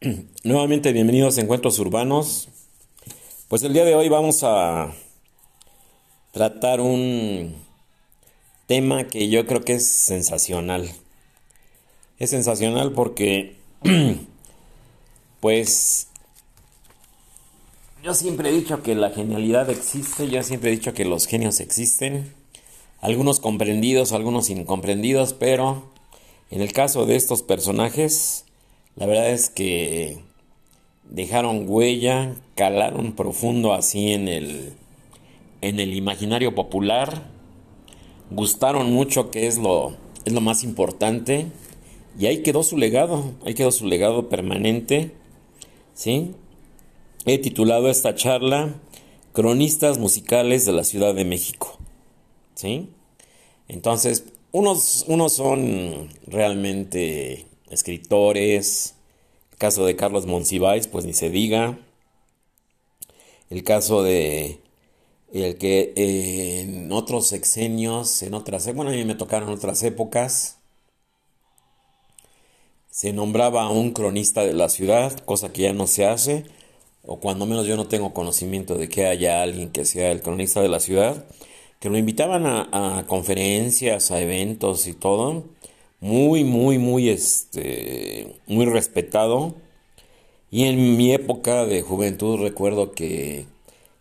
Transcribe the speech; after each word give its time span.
Nuevamente 0.44 0.94
bienvenidos 0.94 1.36
a 1.36 1.42
Encuentros 1.42 1.78
Urbanos. 1.78 2.48
Pues 3.48 3.62
el 3.64 3.74
día 3.74 3.84
de 3.84 3.94
hoy 3.94 4.08
vamos 4.08 4.42
a 4.44 4.94
tratar 6.32 6.80
un 6.80 7.54
tema 8.66 9.08
que 9.08 9.28
yo 9.28 9.44
creo 9.44 9.60
que 9.60 9.74
es 9.74 9.86
sensacional. 9.86 10.90
Es 12.18 12.30
sensacional 12.30 12.92
porque, 12.92 13.56
pues, 15.40 16.06
yo 18.02 18.14
siempre 18.14 18.48
he 18.48 18.52
dicho 18.52 18.82
que 18.82 18.94
la 18.94 19.10
genialidad 19.10 19.68
existe, 19.68 20.30
yo 20.30 20.42
siempre 20.42 20.70
he 20.70 20.76
dicho 20.76 20.94
que 20.94 21.04
los 21.04 21.26
genios 21.26 21.60
existen, 21.60 22.32
algunos 23.02 23.38
comprendidos, 23.38 24.12
algunos 24.12 24.48
incomprendidos, 24.48 25.34
pero 25.34 25.90
en 26.50 26.62
el 26.62 26.72
caso 26.72 27.04
de 27.04 27.16
estos 27.16 27.42
personajes, 27.42 28.46
la 29.00 29.06
verdad 29.06 29.30
es 29.30 29.48
que 29.48 30.18
dejaron 31.08 31.64
huella, 31.66 32.36
calaron 32.54 33.14
profundo 33.14 33.72
así 33.72 34.12
en 34.12 34.28
el, 34.28 34.74
en 35.62 35.80
el 35.80 35.94
imaginario 35.94 36.54
popular, 36.54 37.30
gustaron 38.30 38.92
mucho, 38.92 39.30
que 39.30 39.46
es 39.46 39.56
lo, 39.56 39.96
es 40.26 40.34
lo 40.34 40.42
más 40.42 40.62
importante, 40.64 41.46
y 42.18 42.26
ahí 42.26 42.42
quedó 42.42 42.62
su 42.62 42.76
legado, 42.76 43.32
ahí 43.46 43.54
quedó 43.54 43.72
su 43.72 43.86
legado 43.86 44.28
permanente, 44.28 45.12
¿sí? 45.94 46.34
He 47.24 47.38
titulado 47.38 47.88
esta 47.88 48.14
charla 48.14 48.74
Cronistas 49.32 49.98
musicales 49.98 50.66
de 50.66 50.72
la 50.72 50.84
Ciudad 50.84 51.14
de 51.14 51.24
México, 51.24 51.78
¿sí? 52.54 52.90
Entonces, 53.66 54.26
unos, 54.52 55.06
unos 55.08 55.32
son 55.32 56.10
realmente 56.26 57.46
escritores. 57.70 58.94
El 59.52 59.58
caso 59.58 59.86
de 59.86 59.96
Carlos 59.96 60.26
Monsiváis, 60.26 60.86
pues 60.86 61.04
ni 61.04 61.14
se 61.14 61.30
diga. 61.30 61.78
El 63.48 63.64
caso 63.64 64.02
de 64.02 64.60
el 65.32 65.58
que 65.58 65.92
en 65.96 66.90
otros 66.92 67.28
sexenios, 67.28 68.22
en 68.22 68.34
otras, 68.34 68.72
bueno, 68.74 68.90
a 68.90 68.94
mí 68.94 69.04
me 69.04 69.14
tocaron 69.14 69.48
otras 69.50 69.82
épocas, 69.82 70.58
se 72.90 73.12
nombraba 73.12 73.62
a 73.62 73.70
un 73.70 73.92
cronista 73.92 74.44
de 74.44 74.52
la 74.54 74.68
ciudad, 74.68 75.16
cosa 75.20 75.52
que 75.52 75.62
ya 75.62 75.72
no 75.72 75.86
se 75.86 76.06
hace, 76.06 76.46
o 77.04 77.20
cuando 77.20 77.46
menos 77.46 77.66
yo 77.66 77.76
no 77.76 77.86
tengo 77.86 78.12
conocimiento 78.12 78.74
de 78.74 78.88
que 78.88 79.06
haya 79.06 79.42
alguien 79.42 79.70
que 79.70 79.84
sea 79.84 80.10
el 80.10 80.22
cronista 80.22 80.60
de 80.60 80.68
la 80.68 80.80
ciudad, 80.80 81.24
que 81.78 81.90
lo 81.90 81.96
invitaban 81.96 82.44
a 82.46 83.04
conferencias, 83.06 84.10
a 84.10 84.20
eventos 84.20 84.86
y 84.86 84.94
todo, 84.94 85.44
muy, 86.00 86.44
muy, 86.44 86.78
muy, 86.78 87.10
este, 87.10 88.36
muy 88.46 88.66
respetado. 88.66 89.54
Y 90.50 90.64
en 90.64 90.96
mi 90.96 91.12
época 91.12 91.66
de 91.66 91.82
juventud 91.82 92.40
recuerdo 92.40 92.92
que 92.92 93.46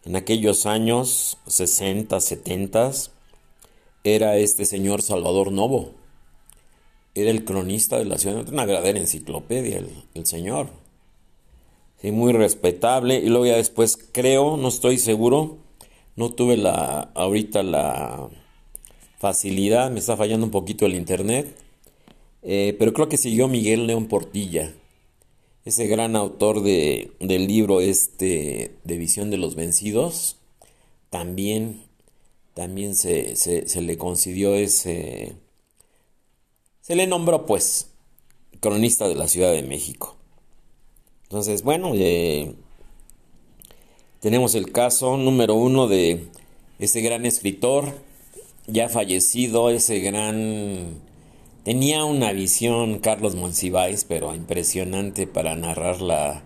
en 0.06 0.16
aquellos 0.16 0.66
años 0.66 1.38
60, 1.46 2.20
70, 2.20 2.92
era 4.04 4.38
este 4.38 4.66
señor 4.66 5.02
Salvador 5.02 5.52
Novo. 5.52 5.92
Era 7.16 7.32
el 7.32 7.44
cronista 7.44 7.98
de 7.98 8.06
la 8.06 8.18
ciudad, 8.18 8.48
una 8.48 8.66
verdadera 8.66 9.00
enciclopedia 9.00 9.84
el, 10.14 10.26
señor. 10.26 10.70
Sí, 12.02 12.12
muy 12.12 12.32
respetable. 12.32 13.18
Y 13.20 13.28
luego 13.28 13.46
ya 13.46 13.58
después 13.58 13.98
creo, 14.12 14.56
no 14.58 14.70
estoy 14.70 14.98
seguro, 14.98 15.58
no 16.16 16.32
tuve 16.32 16.56
la, 16.56 17.12
ahorita 17.14 17.62
la 17.62 18.30
facilidad, 19.18 19.92
me 19.92 20.00
está 20.00 20.16
fallando 20.16 20.46
un 20.46 20.52
poquito 20.52 20.86
el 20.86 20.96
internet 20.96 21.54
eh, 22.44 22.76
pero 22.80 22.94
creo 22.94 23.10
que 23.10 23.18
siguió 23.18 23.48
Miguel 23.48 23.88
León 23.88 24.08
Portilla, 24.08 24.74
ese 25.66 25.88
gran 25.88 26.16
autor 26.16 26.64
de, 26.64 27.12
del 27.20 27.48
libro 27.48 27.82
este 27.82 28.76
de 28.84 28.98
Visión 28.98 29.30
de 29.30 29.38
los 29.38 29.56
Vencidos, 29.56 30.38
también, 31.10 31.84
también 32.54 32.96
se, 32.96 33.36
se, 33.36 33.82
le 33.82 33.98
concedió 33.98 34.56
ese, 34.56 35.34
se 36.82 36.96
le 36.96 37.08
nombró 37.08 37.46
pues 37.46 37.90
cronista 38.60 39.08
de 39.08 39.16
la 39.16 39.28
Ciudad 39.28 39.52
de 39.52 39.64
México. 39.64 40.16
Entonces, 41.24 41.62
bueno, 41.62 41.92
eh, 41.94 42.56
tenemos 44.20 44.56
el 44.56 44.72
caso 44.72 45.18
número 45.18 45.56
uno 45.56 45.88
de 45.88 46.28
ese 46.80 47.02
gran 47.02 47.26
escritor, 47.26 47.94
ya 48.68 48.90
fallecido, 48.90 49.70
ese 49.70 50.00
gran 50.00 51.02
Tenía 51.64 52.06
una 52.06 52.32
visión 52.32 53.00
Carlos 53.00 53.36
Monsiváis, 53.36 54.06
pero 54.06 54.34
impresionante 54.34 55.28
para 55.28 55.56
narrar 55.56 56.02
la, 56.02 56.42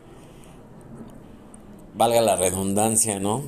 valga 1.94 2.20
la 2.22 2.36
redundancia, 2.36 3.20
¿no? 3.20 3.44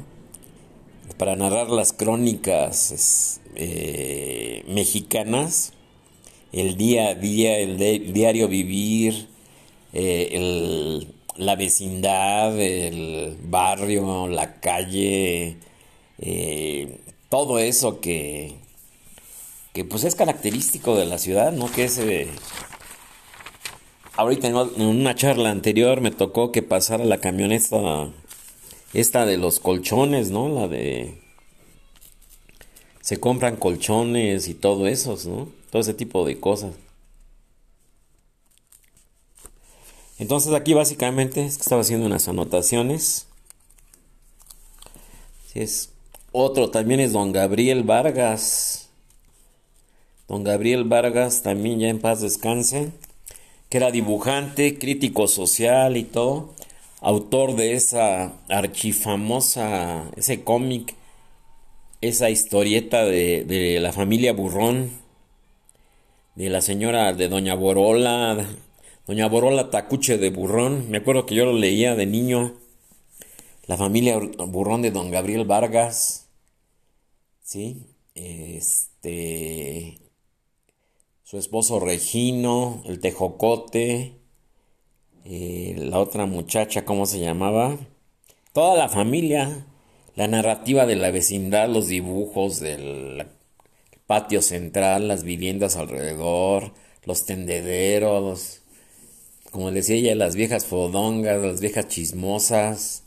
Para 1.18 1.36
narrar 1.36 1.72
las 1.72 1.92
crónicas 1.92 3.42
eh, 3.56 4.64
mexicanas, 4.68 5.74
el 6.52 6.78
día 6.78 7.10
a 7.10 7.16
día, 7.16 7.58
el, 7.58 7.78
diario 8.14 8.48
vivir, 8.48 9.28
eh, 9.94 11.04
la 11.36 11.56
vecindad, 11.56 12.60
el 12.60 13.38
barrio, 13.42 14.28
la 14.28 14.60
calle, 14.60 15.58
eh, 16.20 17.00
todo 17.30 17.58
eso 17.58 18.00
que, 18.02 18.65
que 19.76 19.84
pues 19.84 20.06
es 20.06 20.16
característico 20.16 20.96
de 20.96 21.06
la 21.06 21.18
ciudad, 21.18 21.52
¿no? 21.52 21.70
Que 21.70 21.84
es... 21.84 21.98
Eh, 21.98 22.30
ahorita 24.16 24.48
en 24.48 24.56
una 24.82 25.16
charla 25.16 25.52
anterior 25.52 26.00
me 26.00 26.12
tocó 26.12 26.54
que 26.54 26.64
pasara 26.64 27.04
la 27.04 27.20
camioneta, 27.20 28.10
esta 28.94 29.26
de 29.26 29.38
los 29.38 29.60
colchones, 29.60 30.32
¿no? 30.32 30.48
La 30.48 30.70
de... 30.70 31.22
Se 33.02 33.20
compran 33.20 33.58
colchones 33.58 34.48
y 34.48 34.54
todo 34.54 34.88
eso, 34.88 35.20
¿no? 35.26 35.50
Todo 35.72 35.82
ese 35.82 35.94
tipo 35.94 36.26
de 36.26 36.40
cosas. 36.40 36.72
Entonces 40.18 40.54
aquí 40.54 40.74
básicamente 40.74 41.46
estaba 41.46 41.82
haciendo 41.82 42.06
unas 42.06 42.30
anotaciones. 42.30 43.28
Es 45.54 45.90
otro 46.32 46.70
también 46.70 47.02
es 47.02 47.12
don 47.12 47.34
Gabriel 47.34 47.84
Vargas. 47.84 48.85
Don 50.28 50.44
Gabriel 50.44 50.86
Vargas, 50.86 51.44
también 51.44 51.80
ya 51.80 51.90
en 51.90 52.00
paz 52.00 52.22
descanse, 52.22 52.92
que 53.70 53.78
era 53.78 53.92
dibujante, 53.92 54.80
crítico 54.80 55.28
social 55.28 55.98
y 55.98 56.04
todo, 56.04 56.54
autor 57.02 57.56
de 57.56 57.74
esa 57.74 58.34
archifamosa, 58.50 60.10
ese 60.16 60.44
cómic, 60.44 60.96
esa 62.02 62.32
historieta 62.32 63.06
de, 63.06 63.78
la 63.80 63.94
familia 63.94 64.34
Burrón, 64.34 64.90
de 66.36 66.50
la 66.50 66.62
señora 66.62 67.14
de 67.14 67.28
Doña 67.30 67.54
Borola, 67.54 68.48
Doña 69.06 69.28
Borola 69.28 69.70
Tacuche 69.70 70.18
de 70.18 70.32
Burrón, 70.32 70.90
me 70.90 70.98
acuerdo 70.98 71.28
que 71.28 71.36
yo 71.36 71.46
lo 71.46 71.54
leía 71.54 71.96
de 71.96 72.08
niño, 72.08 72.56
la 73.68 73.78
familia 73.78 74.18
Burrón 74.18 74.82
de 74.82 74.90
Don 74.90 75.12
Gabriel 75.12 75.46
Vargas, 75.46 76.28
¿sí? 77.44 77.86
Este, 78.16 80.05
su 81.26 81.40
esposo 81.40 81.80
Regino, 81.80 82.84
el 82.86 83.00
Tejocote, 83.00 84.14
eh, 85.26 85.76
la 85.76 86.00
otra 86.00 86.28
muchacha, 86.28 86.86
¿cómo 86.86 87.08
se 87.08 87.20
llamaba? 87.20 87.80
Toda 88.54 88.78
la 88.78 88.90
familia, 88.90 89.66
la 90.16 90.28
narrativa 90.28 90.86
de 90.86 90.96
la 90.96 91.10
vecindad, 91.10 91.68
los 91.68 91.88
dibujos 91.88 92.60
del 92.60 93.26
patio 94.06 94.44
central, 94.44 95.08
las 95.08 95.24
viviendas 95.24 95.78
alrededor, 95.78 96.74
los 97.06 97.26
tendederos, 97.26 98.62
como 99.50 99.72
decía 99.72 99.96
ella, 99.96 100.14
las 100.14 100.36
viejas 100.36 100.68
fodongas, 100.68 101.42
las 101.42 101.60
viejas 101.60 101.88
chismosas. 101.88 103.02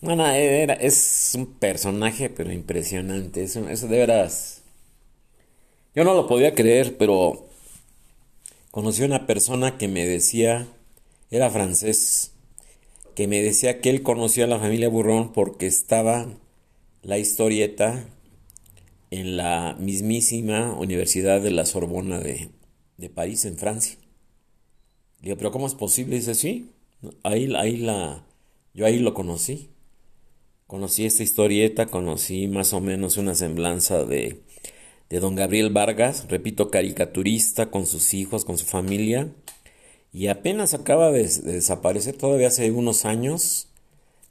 Bueno, 0.00 0.26
es 0.30 1.32
un 1.36 1.46
personaje, 1.58 2.30
pero 2.30 2.50
impresionante. 2.50 3.42
Eso, 3.42 3.68
eso 3.68 3.88
de 3.88 3.98
veras 3.98 4.62
yo 5.96 6.04
no 6.04 6.14
lo 6.14 6.26
podía 6.26 6.54
creer, 6.54 6.98
pero 6.98 7.46
conocí 8.70 9.02
a 9.02 9.06
una 9.06 9.26
persona 9.26 9.78
que 9.78 9.88
me 9.88 10.04
decía, 10.04 10.68
era 11.30 11.48
francés, 11.48 12.32
que 13.14 13.26
me 13.26 13.40
decía 13.40 13.80
que 13.80 13.88
él 13.88 14.02
conocía 14.02 14.44
a 14.44 14.48
la 14.48 14.58
familia 14.58 14.90
Burrón 14.90 15.32
porque 15.32 15.66
estaba 15.66 16.28
la 17.02 17.18
historieta 17.18 18.04
en 19.10 19.38
la 19.38 19.74
mismísima 19.80 20.74
Universidad 20.74 21.40
de 21.40 21.50
la 21.50 21.64
Sorbona 21.64 22.20
de, 22.20 22.50
París, 23.14 23.46
en 23.46 23.56
Francia. 23.56 23.96
Digo, 25.22 25.38
pero 25.38 25.50
¿cómo 25.50 25.66
es 25.66 25.74
posible? 25.74 26.16
dice, 26.16 26.34
sí, 26.34 26.72
ahí, 27.22 27.50
ahí 27.56 27.78
la, 27.78 28.22
yo 28.74 28.84
ahí 28.84 28.98
lo 28.98 29.14
conocí. 29.14 29.70
Conocí 30.66 31.06
esta 31.06 31.22
historieta, 31.22 31.86
conocí 31.86 32.48
más 32.48 32.74
o 32.74 32.82
menos 32.82 33.16
una 33.16 33.34
semblanza 33.34 34.04
de 34.04 34.42
de 35.10 35.20
don 35.20 35.36
Gabriel 35.36 35.70
Vargas, 35.70 36.26
repito, 36.28 36.70
caricaturista 36.70 37.70
con 37.70 37.86
sus 37.86 38.14
hijos, 38.14 38.44
con 38.44 38.58
su 38.58 38.66
familia, 38.66 39.32
y 40.12 40.28
apenas 40.28 40.74
acaba 40.74 41.12
de, 41.12 41.24
desaparecer 41.24 42.16
todavía 42.16 42.48
hace 42.48 42.70
unos 42.70 43.04
años. 43.04 43.68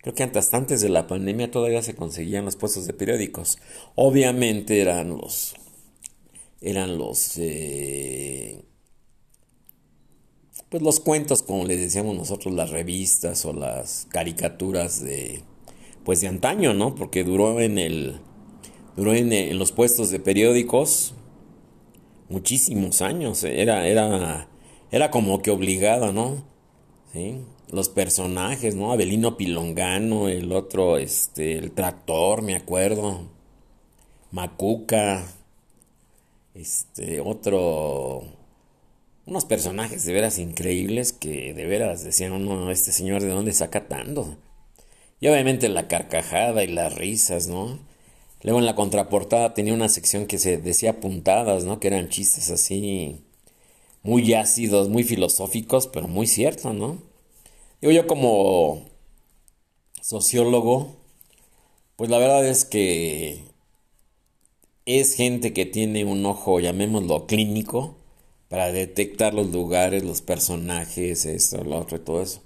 Creo 0.02 0.16
que 0.16 0.24
antes, 0.24 0.54
antes 0.54 0.82
de 0.82 0.90
la 0.90 1.08
pandemia 1.08 1.52
todavía 1.52 1.82
se 1.82 1.96
conseguían 1.96 2.46
los 2.46 2.56
puestos 2.56 2.88
de 2.88 2.94
periódicos. 2.94 3.58
Obviamente 3.96 4.82
eran 4.82 5.10
los 5.10 5.56
eran 6.62 6.98
los 6.98 7.38
eh, 7.38 8.64
pues 10.70 10.82
los 10.82 11.00
cuentos 11.00 11.44
como 11.44 11.66
les 11.66 11.80
decíamos 11.80 12.16
nosotros 12.16 12.54
las 12.56 12.72
revistas 12.72 13.46
o 13.46 13.54
las 13.54 14.08
caricaturas 14.10 15.04
de 15.04 15.44
pues 16.04 16.22
de 16.22 16.28
antaño 16.28 16.74
no 16.74 16.96
porque 16.96 17.24
duró 17.24 17.60
en 17.60 17.78
el 17.78 18.20
duró 18.96 19.14
en, 19.14 19.58
los 19.58 19.72
puestos 19.72 20.10
de 20.10 20.20
periódicos 20.20 21.14
muchísimos 22.30 23.02
años 23.02 23.44
era 23.44 23.88
era 23.88 24.48
era 24.92 25.12
como 25.12 25.42
que 25.42 25.52
obligado 25.52 26.12
no 26.12 26.44
sí 27.14 27.42
los 27.72 27.90
personajes 27.90 28.76
no 28.76 28.92
Abelino 28.92 29.38
Pilongano 29.38 30.28
el 30.30 30.52
otro 30.52 30.98
este 30.98 31.58
el 31.58 31.72
tractor 31.72 32.42
me 32.42 32.56
acuerdo 32.56 33.22
Macuca 34.32 35.24
este, 36.56 37.20
otro, 37.20 38.24
unos 39.26 39.46
personajes 39.46 40.06
de 40.06 40.14
veras 40.14 40.40
increíbles 40.40 41.12
que 41.12 41.54
de 41.54 41.66
veras 41.66 42.04
decían, 42.04 42.32
uno, 42.32 42.72
este 42.72 42.94
señor 42.94 43.22
de 43.22 43.28
dónde 43.28 43.52
saca 43.52 43.88
tanto. 43.88 44.38
Y 45.20 45.28
obviamente 45.28 45.70
la 45.70 45.88
carcajada 45.88 46.64
y 46.64 46.68
las 46.68 46.96
risas, 46.96 47.48
¿no? 47.48 47.80
Luego 48.46 48.60
en 48.60 48.68
la 48.68 48.76
contraportada 48.76 49.56
tenía 49.56 49.74
una 49.74 49.90
sección 49.90 50.28
que 50.28 50.38
se 50.38 50.58
decía 50.58 51.00
puntadas, 51.00 51.64
¿no? 51.64 51.80
Que 51.80 51.88
eran 51.88 52.10
chistes 52.10 52.52
así 52.52 53.24
muy 54.04 54.36
ácidos, 54.36 54.88
muy 54.88 55.04
filosóficos, 55.04 55.88
pero 55.88 56.08
muy 56.08 56.28
ciertos, 56.28 56.76
¿no? 56.76 57.00
Digo 57.82 57.92
yo 57.92 58.06
como 58.06 58.84
sociólogo, 60.00 60.96
pues 61.96 62.12
la 62.12 62.20
verdad 62.20 62.48
es 62.48 62.66
que 62.66 63.40
es 64.86 65.16
gente 65.16 65.52
que 65.52 65.66
tiene 65.66 66.06
un 66.06 66.24
ojo, 66.28 66.60
llamémoslo 66.60 67.26
clínico, 67.26 67.96
para 68.48 68.72
detectar 68.72 69.34
los 69.34 69.48
lugares, 69.50 70.04
los 70.04 70.22
personajes, 70.22 71.26
esto, 71.26 71.64
lo 71.64 71.80
otro 71.80 71.98
y 71.98 72.02
todo 72.02 72.22
eso. 72.22 72.44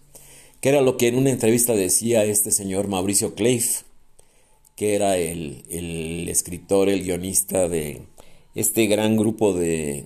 Que 0.62 0.70
era 0.70 0.80
lo 0.80 0.96
que 0.96 1.10
en 1.10 1.18
una 1.18 1.32
entrevista 1.32 1.74
decía 1.74 2.24
este 2.24 2.52
señor 2.52 2.88
Mauricio 2.88 3.36
Cleif, 3.36 3.82
que 4.80 4.96
era 4.96 5.18
el, 5.18 5.66
el 5.70 6.30
escritor, 6.30 6.88
el 6.88 7.04
guionista 7.04 7.68
de 7.68 8.04
este 8.56 8.88
gran 8.88 9.18
grupo 9.18 9.52
de, 9.52 10.06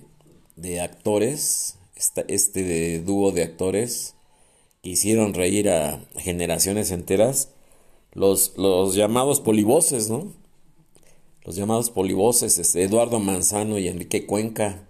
de 0.56 0.80
actores, 0.80 1.78
este 2.26 2.98
dúo 2.98 3.30
de 3.30 3.44
actores 3.44 4.16
que 4.82 4.90
hicieron 4.90 5.32
reír 5.32 5.70
a 5.70 6.04
generaciones 6.16 6.90
enteras, 6.90 7.50
los, 8.14 8.54
los 8.56 8.96
llamados 8.96 9.40
polivoces, 9.40 10.10
¿no? 10.10 10.32
los 11.44 11.54
llamados 11.54 11.90
polivoces, 11.90 12.58
este, 12.58 12.82
Eduardo 12.82 13.20
Manzano 13.20 13.78
y 13.78 13.86
Enrique 13.86 14.26
Cuenca. 14.26 14.88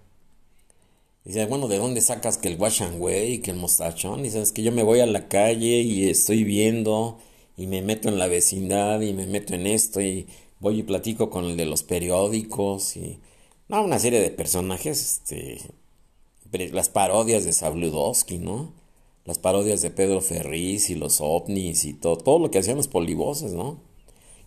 Dice, 1.25 1.45
bueno, 1.45 1.67
¿de 1.67 1.77
dónde 1.77 2.01
sacas 2.01 2.39
que 2.39 2.47
el 2.47 2.59
Washan 2.59 2.99
y 3.27 3.37
que 3.37 3.51
el 3.51 3.57
mostachón? 3.57 4.23
Dice, 4.23 4.41
es 4.41 4.51
que 4.51 4.63
yo 4.63 4.71
me 4.71 4.81
voy 4.81 5.01
a 5.01 5.05
la 5.05 5.27
calle 5.27 5.81
y 5.81 6.09
estoy 6.09 6.43
viendo 6.43 7.19
y 7.57 7.67
me 7.67 7.81
meto 7.81 8.09
en 8.09 8.19
la 8.19 8.27
vecindad 8.27 9.01
y 9.01 9.13
me 9.13 9.27
meto 9.27 9.53
en 9.53 9.67
esto 9.67 10.01
y 10.01 10.27
voy 10.59 10.79
y 10.79 10.83
platico 10.83 11.29
con 11.29 11.45
el 11.45 11.57
de 11.57 11.65
los 11.65 11.83
periódicos 11.83 12.97
y... 12.97 13.19
Una 13.67 13.97
serie 13.97 14.21
de 14.21 14.29
personajes, 14.29 15.01
este... 15.01 15.59
Las 16.71 16.89
parodias 16.89 17.43
de 17.43 17.51
Sabludowski, 17.51 18.37
¿no? 18.37 18.71
Las 19.25 19.39
parodias 19.39 19.81
de 19.81 19.89
Pedro 19.89 20.21
Ferriz 20.21 20.89
y 20.89 20.95
los 20.95 21.19
ovnis 21.19 21.83
y 21.83 21.93
todo, 21.93 22.17
todo 22.17 22.39
lo 22.39 22.51
que 22.51 22.59
hacían 22.59 22.77
los 22.77 22.87
polivoces, 22.87 23.53
¿no? 23.53 23.79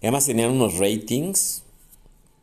Y 0.00 0.06
además 0.06 0.26
tenían 0.26 0.52
unos 0.52 0.78
ratings 0.78 1.64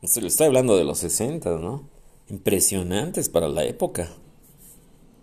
Estoy 0.02 0.46
hablando 0.46 0.76
de 0.76 0.84
los 0.84 0.98
60, 0.98 1.58
¿no? 1.58 1.88
Impresionantes 2.28 3.28
para 3.28 3.48
la 3.48 3.64
época. 3.64 4.08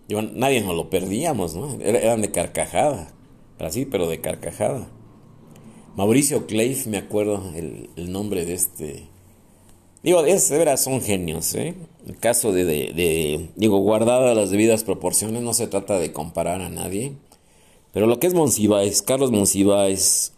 nadie 0.10 0.62
nos 0.62 0.76
lo 0.76 0.90
perdíamos, 0.90 1.56
¿no? 1.56 1.80
Eran 1.80 2.22
de 2.22 2.32
carcajada. 2.32 3.14
Así, 3.60 3.86
pero 3.86 4.10
de 4.10 4.20
carcajada. 4.20 4.90
Mauricio 5.96 6.48
Cleif, 6.48 6.88
me 6.88 6.98
acuerdo 6.98 7.44
el, 7.56 8.12
nombre 8.12 8.46
de 8.46 8.54
este. 8.54 9.04
Digo, 10.02 10.24
de 10.24 10.58
veras 10.58 10.84
son 10.84 11.02
genios, 11.02 11.54
¿eh? 11.54 11.76
El 12.08 12.18
caso 12.18 12.52
de, 12.52 13.50
Digo, 13.56 13.78
guardadas 13.78 14.36
las 14.36 14.50
debidas 14.50 14.84
proporciones, 14.84 15.44
no 15.44 15.54
se 15.54 15.68
trata 15.68 16.00
de 16.00 16.12
comparar 16.12 16.62
a 16.62 16.70
nadie. 16.70 17.14
Pero 17.94 18.08
lo 18.08 18.20
que 18.20 18.28
es 18.28 18.34
Monsiváis, 18.34 19.04
Carlos 19.04 19.32
Monsiváis, 19.32 20.34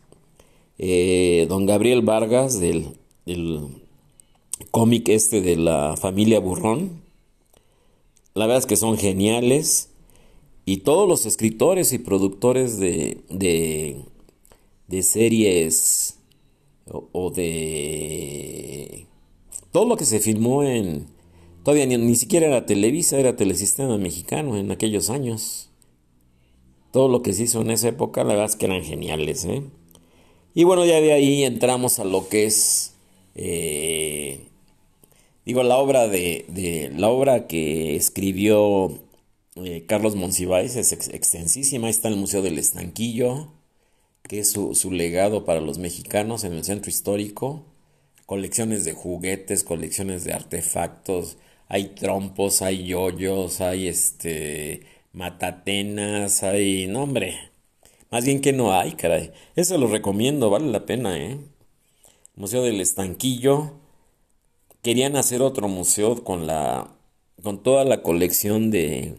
eh, 0.78 1.46
don 1.48 1.66
Gabriel 1.66 2.02
Vargas, 2.02 2.60
del, 2.60 2.98
del 3.26 3.62
cómic 4.72 5.08
este 5.08 5.40
de 5.42 5.56
la 5.56 5.96
familia 5.96 6.40
Burrón. 6.40 7.02
La 8.34 8.46
verdad 8.46 8.60
es 8.60 8.66
que 8.66 8.76
son 8.76 8.98
geniales. 8.98 9.90
Y 10.66 10.78
todos 10.78 11.08
los 11.08 11.26
escritores 11.26 11.94
y 11.94 12.00
productores 12.00 12.78
de, 12.78 13.22
de, 13.30 14.02
de 14.88 15.04
series 15.04 16.20
o, 16.88 17.32
de... 17.32 19.08
Todo 19.72 19.86
lo 19.86 19.98
que 19.98 20.06
se 20.06 20.20
filmó 20.20 20.64
en... 20.64 21.08
Todavía 21.64 21.86
ni, 21.86 21.98
ni 21.98 22.16
siquiera 22.16 22.48
era 22.48 22.66
Televisa, 22.66 23.20
era 23.20 23.36
Telesistema 23.36 23.98
Mexicano 23.98 24.58
en 24.58 24.72
aquellos 24.72 25.10
años. 25.10 25.70
Todo 26.92 27.08
lo 27.08 27.24
que 27.24 27.34
se 27.34 27.44
hizo 27.44 27.62
en 27.62 27.72
esa 27.72 27.90
época, 27.90 28.24
la 28.24 28.30
verdad 28.30 28.46
es 28.46 28.56
que 28.56 28.66
eran 28.66 28.84
geniales. 28.84 29.46
¿eh? 29.46 29.64
Y 30.54 30.64
bueno, 30.64 30.86
ya 30.86 31.02
de 31.02 31.14
ahí 31.14 31.44
entramos 31.44 32.00
a 32.00 32.06
lo 32.06 32.30
que 32.30 32.46
es 32.46 32.94
eh, 33.36 34.40
digo, 35.46 35.64
la 35.64 35.78
obra 35.78 36.08
de, 36.08 36.92
la 36.96 37.10
obra 37.10 37.48
que 37.48 37.96
escribió 37.96 39.00
eh, 39.56 39.86
Carlos 39.88 40.16
Monsiváis 40.16 40.76
es 40.76 40.92
extensísima. 40.92 41.90
está 41.90 42.08
en 42.08 42.16
el 42.16 42.20
Museo 42.20 42.42
del 42.42 42.58
Estanquillo, 42.58 43.52
que 44.28 44.40
es 44.40 44.52
su, 44.52 44.76
su, 44.76 44.92
legado 44.92 45.46
para 45.46 45.62
los 45.62 45.78
mexicanos 45.78 46.44
en 46.44 46.54
el 46.54 46.64
centro 46.64 46.90
histórico. 46.90 47.64
Colecciones 48.26 48.86
de 48.86 48.94
juguetes, 48.94 49.64
colecciones 49.64 50.24
de 50.24 50.34
artefactos. 50.34 51.38
Hay 51.68 51.90
trompos, 51.96 52.62
hay 52.62 52.86
yoyos, 52.86 53.62
hay 53.62 53.88
este 53.88 54.84
matatenas, 55.14 56.44
hay. 56.44 56.88
No, 56.88 57.04
hombre. 57.04 57.52
Más 58.12 58.26
bien 58.26 58.42
que 58.42 58.54
no 58.54 58.74
hay, 58.74 58.94
caray. 58.94 59.32
Eso 59.56 59.78
lo 59.78 59.88
recomiendo, 59.88 60.50
vale 60.50 60.72
la 60.72 60.86
pena, 60.86 61.18
¿eh? 61.18 61.40
Museo 62.36 62.64
del 62.64 62.82
Estanquillo. 62.82 63.74
Querían 64.82 65.16
hacer 65.16 65.42
otro 65.42 65.68
museo 65.68 66.24
con 66.24 66.48
la 66.48 66.92
con 67.44 67.62
toda 67.64 67.86
la 67.86 68.02
colección 68.04 68.72
de 68.72 69.16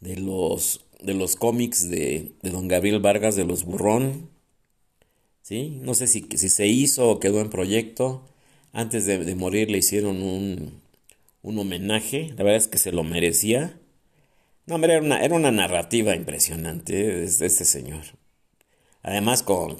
de 0.00 0.16
los 0.16 0.84
de 1.02 1.14
los 1.14 1.36
cómics 1.36 1.88
de, 1.88 2.32
de 2.42 2.50
don 2.50 2.68
Gabriel 2.68 3.00
Vargas 3.00 3.36
de 3.36 3.44
los 3.44 3.64
Burrón. 3.64 4.30
¿Sí? 5.42 5.78
No 5.82 5.94
sé 5.94 6.06
si, 6.06 6.26
si 6.36 6.48
se 6.48 6.66
hizo 6.66 7.10
o 7.10 7.20
quedó 7.20 7.40
en 7.40 7.50
proyecto. 7.50 8.24
Antes 8.72 9.06
de, 9.06 9.34
morir 9.34 9.70
le 9.70 9.78
hicieron 9.78 10.22
un, 10.22 10.80
un, 11.42 11.58
homenaje. 11.58 12.28
La 12.36 12.44
verdad 12.44 12.56
es 12.56 12.68
que 12.68 12.78
se 12.78 12.92
lo 12.92 13.04
merecía. 13.04 13.78
No, 14.66 14.76
hombre, 14.76 14.94
era 14.94 15.02
una, 15.02 15.20
era 15.22 15.34
una 15.34 15.50
narrativa 15.50 16.14
impresionante 16.16 16.94
de 16.94 17.24
este 17.24 17.64
señor. 17.64 18.02
Además 19.02 19.42
con, 19.42 19.76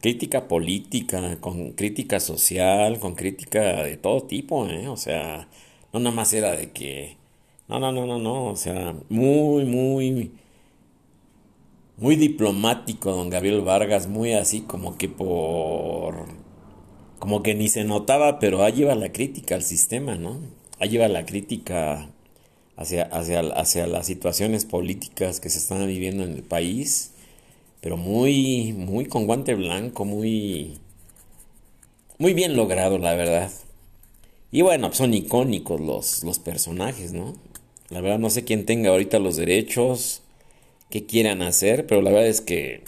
crítica 0.00 0.48
política, 0.48 1.38
con 1.40 1.72
crítica 1.72 2.18
social, 2.18 2.98
con 2.98 3.14
crítica 3.14 3.82
de 3.84 3.96
todo 3.98 4.22
tipo, 4.22 4.66
¿eh? 4.68 4.88
O 4.88 4.96
sea, 4.96 5.48
no 5.92 6.00
nada 6.00 6.16
más 6.16 6.32
era 6.32 6.52
de 6.56 6.70
que... 6.72 7.16
No, 7.68 7.78
no, 7.78 7.92
no, 7.92 8.06
no, 8.06 8.18
no, 8.18 8.46
o 8.46 8.56
sea, 8.56 8.94
muy, 9.08 9.64
muy... 9.64 10.32
Muy 11.96 12.14
diplomático 12.16 13.10
don 13.10 13.28
Gabriel 13.28 13.60
Vargas, 13.62 14.06
muy 14.06 14.32
así 14.32 14.60
como 14.62 14.96
que 14.96 15.08
por... 15.08 16.26
Como 17.18 17.42
que 17.42 17.54
ni 17.54 17.68
se 17.68 17.84
notaba, 17.84 18.38
pero 18.38 18.62
ahí 18.62 18.82
iba 18.82 18.94
la 18.94 19.10
crítica 19.12 19.56
al 19.56 19.62
sistema, 19.62 20.14
¿no? 20.14 20.38
Ahí 20.78 20.94
iba 20.94 21.08
la 21.08 21.26
crítica 21.26 22.10
hacia, 22.76 23.04
hacia, 23.04 23.40
hacia 23.40 23.86
las 23.88 24.06
situaciones 24.06 24.64
políticas 24.64 25.40
que 25.40 25.50
se 25.50 25.58
están 25.58 25.86
viviendo 25.88 26.22
en 26.24 26.32
el 26.32 26.42
país 26.44 27.12
pero 27.80 27.96
muy, 27.96 28.72
muy 28.72 29.06
con 29.06 29.26
guante 29.26 29.54
blanco, 29.54 30.04
muy, 30.04 30.78
muy 32.18 32.34
bien 32.34 32.56
logrado, 32.56 32.98
la 32.98 33.14
verdad. 33.14 33.50
Y 34.50 34.62
bueno, 34.62 34.92
son 34.92 35.14
icónicos 35.14 35.80
los, 35.80 36.24
los 36.24 36.38
personajes, 36.38 37.12
¿no? 37.12 37.34
La 37.90 38.00
verdad 38.00 38.18
no 38.18 38.30
sé 38.30 38.44
quién 38.44 38.66
tenga 38.66 38.90
ahorita 38.90 39.18
los 39.18 39.36
derechos, 39.36 40.22
qué 40.90 41.06
quieran 41.06 41.42
hacer, 41.42 41.86
pero 41.86 42.02
la 42.02 42.10
verdad 42.10 42.28
es 42.28 42.40
que 42.40 42.84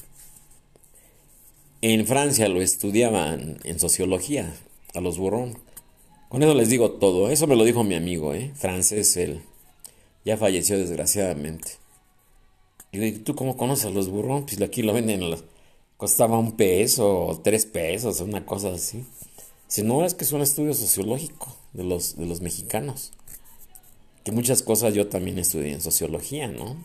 en 1.83 2.07
Francia 2.07 2.49
lo 2.49 2.61
estudiaban 2.61 3.59
en 3.65 3.79
sociología, 3.79 4.55
a 4.95 5.01
los 5.01 5.17
burrón. 5.17 5.59
Con 6.29 6.43
eso 6.43 6.55
les 6.55 6.69
digo 6.69 6.93
todo, 6.93 7.31
eso 7.31 7.47
me 7.47 7.57
lo 7.57 7.65
dijo 7.65 7.83
mi 7.83 7.95
amigo, 7.95 8.35
¿eh? 8.35 8.53
Francés 8.55 9.17
él. 9.17 9.41
Ya 10.25 10.37
falleció 10.37 10.79
desgraciadamente. 10.79 11.73
Y 12.93 13.13
¿tú 13.13 13.35
cómo 13.35 13.57
conoces 13.57 13.87
a 13.87 13.91
los 13.91 14.09
burrón? 14.09 14.45
Pues 14.45 14.61
aquí 14.61 14.83
lo 14.83 14.93
venden, 14.93 15.23
costaba 15.97 16.39
un 16.39 16.53
peso 16.53 17.27
o 17.27 17.41
tres 17.41 17.65
pesos, 17.65 18.21
una 18.21 18.45
cosa 18.45 18.73
así. 18.75 19.05
Si 19.67 19.83
no, 19.83 20.05
es 20.05 20.15
que 20.15 20.25
es 20.25 20.33
un 20.33 20.43
estudio 20.43 20.75
sociológico 20.75 21.57
de 21.73 21.85
los, 21.85 22.17
de 22.17 22.27
los 22.27 22.41
mexicanos. 22.41 23.13
Que 24.25 24.33
muchas 24.33 24.63
cosas 24.63 24.95
yo 24.95 25.09
también 25.09 25.39
estudié 25.39 25.73
en 25.73 25.81
sociología, 25.81 26.49
¿no? 26.49 26.77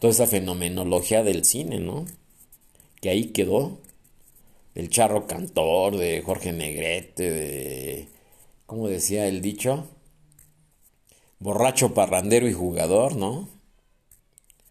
Toda 0.00 0.12
esa 0.12 0.26
fenomenología 0.26 1.22
del 1.22 1.44
cine, 1.44 1.78
¿no? 1.78 2.06
Que 3.00 3.10
ahí 3.10 3.26
quedó. 3.26 3.78
El 4.74 4.88
charro 4.88 5.26
cantor, 5.26 5.96
de 5.96 6.22
Jorge 6.22 6.52
Negrete, 6.52 7.30
de... 7.30 8.08
¿Cómo 8.66 8.88
decía 8.88 9.26
el 9.26 9.42
dicho? 9.42 9.86
Borracho, 11.38 11.92
parrandero 11.92 12.48
y 12.48 12.52
jugador, 12.52 13.16
¿no? 13.16 13.48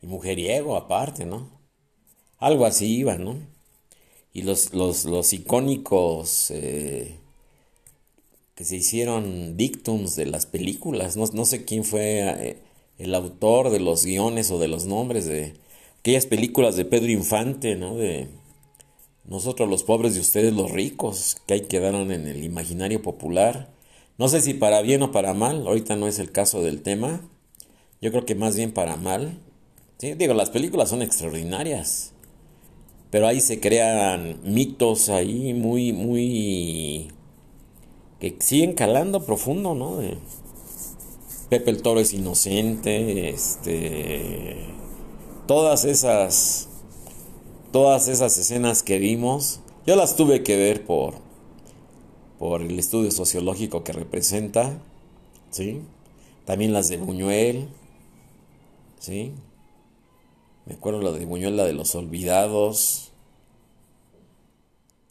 Y 0.01 0.07
mujeriego 0.07 0.75
aparte, 0.75 1.25
¿no? 1.25 1.61
Algo 2.39 2.65
así 2.65 2.97
iba, 2.97 3.17
¿no? 3.17 3.37
Y 4.33 4.41
los, 4.41 4.73
los, 4.73 5.33
icónicos 5.33 6.49
eh, 6.49 7.19
que 8.55 8.65
se 8.65 8.75
hicieron 8.75 9.57
dictums 9.57 10.15
de 10.15 10.25
las 10.25 10.45
películas, 10.45 11.17
no, 11.17 11.25
no 11.33 11.45
sé 11.45 11.65
quién 11.65 11.83
fue 11.83 12.19
eh, 12.21 12.57
el 12.97 13.15
autor 13.15 13.69
de 13.69 13.79
los 13.79 14.05
guiones 14.05 14.51
o 14.51 14.59
de 14.59 14.67
los 14.67 14.85
nombres 14.85 15.25
de 15.25 15.53
aquellas 15.99 16.25
películas 16.25 16.75
de 16.75 16.85
Pedro 16.85 17.11
Infante, 17.11 17.75
¿no? 17.75 17.95
De 17.95 18.27
nosotros 19.25 19.69
los 19.69 19.83
pobres 19.83 20.15
y 20.17 20.19
ustedes 20.19 20.53
los 20.53 20.71
ricos, 20.71 21.37
que 21.45 21.53
ahí 21.53 21.61
quedaron 21.61 22.11
en 22.11 22.27
el 22.27 22.43
imaginario 22.43 23.01
popular. 23.01 23.69
No 24.17 24.27
sé 24.27 24.41
si 24.41 24.53
para 24.53 24.81
bien 24.81 25.03
o 25.03 25.11
para 25.11 25.33
mal, 25.33 25.65
ahorita 25.67 25.95
no 25.95 26.07
es 26.07 26.19
el 26.19 26.31
caso 26.31 26.61
del 26.61 26.81
tema. 26.81 27.21
Yo 28.01 28.11
creo 28.11 28.25
que 28.25 28.35
más 28.35 28.55
bien 28.55 28.71
para 28.71 28.97
mal. 28.97 29.39
Sí, 29.99 30.15
digo, 30.15 30.33
las 30.33 30.49
películas 30.49 30.89
son 30.89 31.01
extraordinarias. 31.01 32.13
Pero 33.11 33.27
ahí 33.27 33.41
se 33.41 33.59
crean 33.59 34.39
mitos 34.43 35.09
ahí 35.09 35.53
muy, 35.53 35.93
muy... 35.93 37.11
que 38.21 38.37
siguen 38.39 38.73
calando 38.73 39.25
profundo, 39.25 39.73
¿no? 39.73 39.97
Pepe 41.49 41.71
el 41.71 41.81
Toro 41.81 41.99
es 41.99 42.13
inocente, 42.13 43.29
este... 43.29 44.67
Todas 45.47 45.83
esas... 45.83 46.69
Todas 47.71 48.07
esas 48.09 48.37
escenas 48.37 48.83
que 48.83 48.99
vimos, 48.99 49.61
yo 49.87 49.95
las 49.95 50.17
tuve 50.17 50.43
que 50.43 50.57
ver 50.57 50.85
por, 50.85 51.15
por 52.37 52.61
el 52.61 52.77
estudio 52.77 53.11
sociológico 53.11 53.83
que 53.85 53.93
representa, 53.93 54.77
¿sí? 55.51 55.81
También 56.43 56.73
las 56.73 56.89
de 56.89 56.97
Buñuel, 56.97 57.69
¿sí? 58.99 59.31
Me 60.65 60.73
acuerdo 60.73 61.01
la 61.01 61.11
de 61.11 61.25
Buñuel, 61.25 61.55
la 61.55 61.63
de 61.63 61.71
los 61.71 61.95
olvidados. 61.95 63.10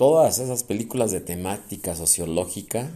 Todas 0.01 0.39
esas 0.39 0.63
películas 0.63 1.11
de 1.11 1.21
temática 1.21 1.95
sociológica, 1.95 2.91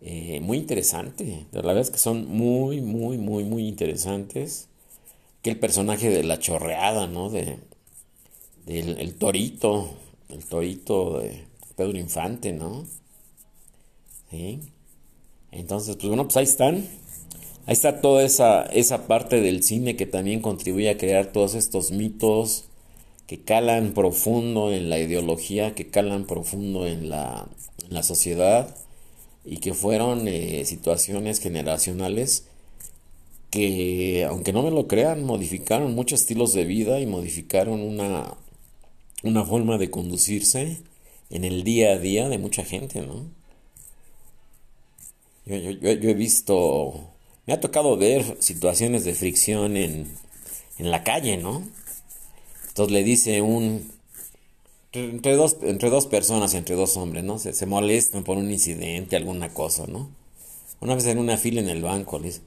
eh, 0.00 0.40
muy 0.40 0.58
interesante. 0.58 1.46
La 1.52 1.62
verdad 1.62 1.80
es 1.80 1.90
que 1.90 1.98
son 1.98 2.26
muy, 2.26 2.80
muy, 2.80 3.18
muy, 3.18 3.44
muy 3.44 3.68
interesantes. 3.68 4.66
Que 5.42 5.50
el 5.50 5.60
personaje 5.60 6.10
de 6.10 6.24
la 6.24 6.40
chorreada, 6.40 7.06
¿no? 7.06 7.30
De, 7.30 7.56
del 8.66 8.98
el 8.98 9.14
torito, 9.14 9.90
el 10.28 10.44
torito 10.44 11.20
de 11.20 11.44
Pedro 11.76 11.96
Infante, 11.96 12.52
¿no? 12.52 12.84
Sí. 14.28 14.58
Entonces, 15.52 15.94
pues 15.94 16.08
bueno, 16.08 16.24
pues 16.24 16.36
ahí 16.36 16.44
están. 16.46 16.84
Ahí 17.66 17.74
está 17.74 18.00
toda 18.00 18.24
esa, 18.24 18.64
esa 18.64 19.06
parte 19.06 19.40
del 19.40 19.62
cine 19.62 19.94
que 19.94 20.06
también 20.06 20.40
contribuye 20.40 20.90
a 20.90 20.98
crear 20.98 21.26
todos 21.26 21.54
estos 21.54 21.92
mitos 21.92 22.64
que 23.26 23.42
calan 23.42 23.94
profundo 23.94 24.72
en 24.72 24.90
la 24.90 24.98
ideología, 24.98 25.74
que 25.74 25.88
calan 25.88 26.26
profundo 26.26 26.86
en 26.86 27.08
la, 27.08 27.48
sociedad 28.02 28.74
y 29.44 29.58
que 29.58 29.74
fueron 29.74 30.26
eh, 30.26 30.64
situaciones 30.64 31.40
generacionales 31.40 32.46
que, 33.50 34.24
aunque 34.28 34.52
no 34.52 34.62
me 34.62 34.70
lo 34.70 34.88
crean, 34.88 35.24
modificaron 35.24 35.94
muchos 35.94 36.20
estilos 36.20 36.54
de 36.54 36.64
vida 36.64 37.00
y 37.00 37.06
modificaron 37.06 37.80
una, 37.80 38.34
una 39.22 39.44
forma 39.44 39.76
de 39.76 39.90
conducirse 39.90 40.78
en 41.28 41.44
el 41.44 41.64
día 41.64 41.92
a 41.92 41.98
día 41.98 42.28
de 42.30 42.38
mucha 42.38 42.64
gente, 42.64 43.02
¿no? 43.02 43.26
yo, 45.44 45.70
yo 45.70 46.10
he 46.10 46.14
visto 46.14 47.12
me 47.46 47.54
ha 47.54 47.60
tocado 47.60 47.96
ver 47.96 48.36
situaciones 48.40 49.04
de 49.04 49.14
fricción 49.14 49.76
en, 49.76 50.06
la 50.78 51.04
calle, 51.04 51.36
¿no? 51.36 51.62
Entonces 52.72 52.92
le 52.92 53.04
dice 53.04 53.42
un... 53.42 53.90
Entre 54.92 55.36
dos, 55.36 55.56
entre 55.62 55.88
dos 55.88 56.06
personas, 56.06 56.54
entre 56.54 56.74
dos 56.74 56.96
hombres, 56.96 57.24
¿no? 57.24 57.38
Se, 57.38 57.66
molestan 57.66 58.24
por 58.24 58.36
un 58.36 58.50
incidente, 58.50 59.16
alguna 59.16 59.54
cosa, 59.54 59.86
¿no? 59.86 60.10
Una 60.80 60.94
vez 60.94 61.06
en 61.06 61.18
una 61.18 61.38
fila 61.38 61.60
en 61.60 61.70
el 61.70 61.82
banco, 61.82 62.18
le 62.18 62.26
dice, 62.26 62.40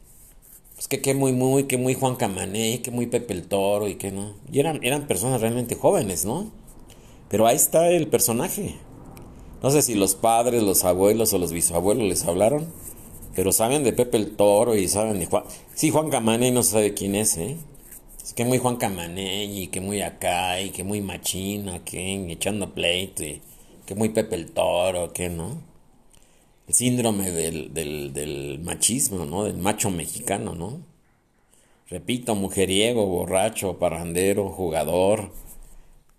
pues 0.76 0.88
que, 0.88 1.02
que 1.02 1.16
muy, 1.16 1.32
muy, 1.32 1.64
que 1.64 1.78
muy 1.78 1.96
Juan 1.96 2.16
Camané, 2.18 2.82
que 2.84 2.92
muy 2.92 3.08
Pepe 3.08 3.34
el 3.34 3.48
Toro 3.48 3.88
y 3.88 3.96
que 3.96 4.12
no. 4.12 4.34
Y 4.52 4.60
eran, 4.60 4.80
eran 4.84 5.08
personas 5.08 5.42
realmente 5.42 5.76
jóvenes, 5.76 6.26
¿no? 6.26 6.52
Pero 7.30 7.48
ahí 7.48 7.56
está 7.56 7.90
el 7.90 8.08
personaje. 8.08 8.76
No 9.64 9.72
sé 9.72 9.82
si 9.82 9.96
los 9.96 10.14
padres, 10.14 10.62
los 10.62 10.84
abuelos 10.84 11.34
o 11.34 11.40
los 11.40 11.52
bisabuelos 11.52 12.08
les 12.08 12.26
hablaron 12.26 12.68
pero 13.36 13.52
saben 13.52 13.84
de 13.84 13.94
Pepe 13.94 14.18
el 14.18 14.36
Toro 14.36 14.76
y 14.76 14.88
saben 14.88 15.20
de 15.20 15.26
Juan. 15.26 15.44
Sí, 15.74 15.92
Juan 15.92 16.10
Camané 16.10 16.52
no 16.52 16.64
sabe 16.64 16.94
quién 16.94 17.16
es, 17.16 17.38
¿eh? 17.38 17.58
Que 18.34 18.46
muy 18.46 18.58
Juan 18.58 18.78
Camané 18.78 19.46
y 19.46 19.68
que 19.68 19.82
muy 19.82 20.02
acá 20.02 20.60
y 20.60 20.72
que 20.72 20.84
muy 20.84 21.02
machina, 21.02 21.84
que 21.84 22.32
echando 22.32 22.74
pleito 22.74 23.24
que 23.86 23.94
muy 23.96 24.10
Pepe 24.10 24.36
el 24.36 24.52
Toro, 24.52 25.14
que 25.14 25.30
no. 25.30 25.62
El 26.68 26.74
síndrome 26.74 27.30
del, 27.32 27.74
del, 27.74 28.14
del 28.14 28.60
machismo, 28.60 29.26
¿no? 29.26 29.44
Del 29.44 29.58
macho 29.58 29.92
mexicano, 29.92 30.56
¿no? 30.56 30.80
Repito, 31.88 32.34
mujeriego, 32.34 33.06
borracho, 33.06 33.78
parrandero, 33.78 34.50
jugador. 34.50 35.32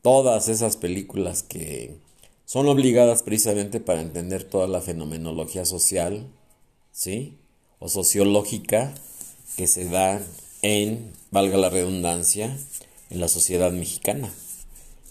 Todas 0.02 0.48
esas 0.48 0.76
películas 0.76 1.42
que 1.42 1.96
son 2.44 2.68
obligadas 2.68 3.24
precisamente 3.24 3.80
para 3.80 4.00
entender 4.00 4.44
toda 4.44 4.68
la 4.68 4.80
fenomenología 4.80 5.64
social 5.64 6.28
¿sí? 6.96 7.36
O 7.78 7.88
sociológica 7.88 8.94
que 9.56 9.66
se 9.66 9.84
da 9.84 10.20
en, 10.62 11.12
valga 11.30 11.56
la 11.56 11.68
redundancia, 11.68 12.56
en 13.10 13.20
la 13.20 13.28
sociedad 13.28 13.72
mexicana, 13.72 14.32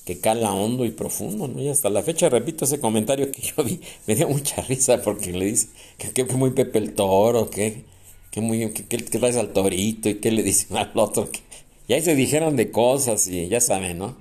que 0.06 0.20
cala 0.20 0.54
hondo 0.54 0.86
y 0.86 0.92
profundo, 0.92 1.48
¿no? 1.48 1.62
Y 1.62 1.70
hasta 1.70 1.90
la 1.90 2.04
fecha, 2.04 2.30
repito 2.30 2.66
ese 2.66 2.80
comentario 2.80 3.32
que 3.32 3.42
yo 3.42 3.64
vi, 3.64 3.80
me 4.06 4.16
dio 4.16 4.28
mucha 4.30 4.62
risa 4.62 5.02
porque 5.02 5.32
le 5.32 5.46
dice 5.46 5.68
que, 5.98 6.12
que 6.12 6.26
muy 6.36 6.52
Pepe 6.52 6.80
el 6.80 6.94
Toro, 6.94 7.50
que, 7.50 7.84
que 8.32 8.42
muy, 8.42 8.72
que, 8.72 8.86
que, 8.86 8.98
traes 8.98 9.38
al 9.38 9.54
torito 9.54 10.10
y 10.10 10.16
que 10.16 10.32
le 10.32 10.44
dicen 10.44 10.78
al 10.78 10.92
otro, 10.96 11.30
que, 11.32 11.40
y 11.88 11.94
ahí 11.94 12.02
se 12.02 12.16
dijeron 12.16 12.56
de 12.56 12.72
cosas 12.72 13.28
y 13.28 13.48
ya 13.48 13.62
saben, 13.62 13.98
¿no? 13.98 14.16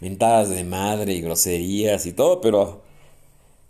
Mentadas 0.00 0.48
de 0.48 0.64
madre 0.64 1.12
y 1.14 1.20
groserías 1.20 2.06
y 2.06 2.12
todo, 2.12 2.40
pero 2.40 2.80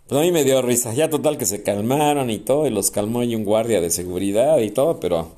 pues 0.07 0.21
a 0.21 0.23
mí 0.23 0.31
me 0.31 0.43
dio 0.43 0.61
risa. 0.61 0.93
Ya 0.93 1.09
total 1.09 1.37
que 1.37 1.45
se 1.45 1.63
calmaron 1.63 2.29
y 2.29 2.39
todo, 2.39 2.67
y 2.67 2.69
los 2.69 2.91
calmó 2.91 3.21
ahí 3.21 3.35
un 3.35 3.43
guardia 3.43 3.81
de 3.81 3.89
seguridad 3.89 4.59
y 4.59 4.69
todo, 4.69 4.99
pero 4.99 5.31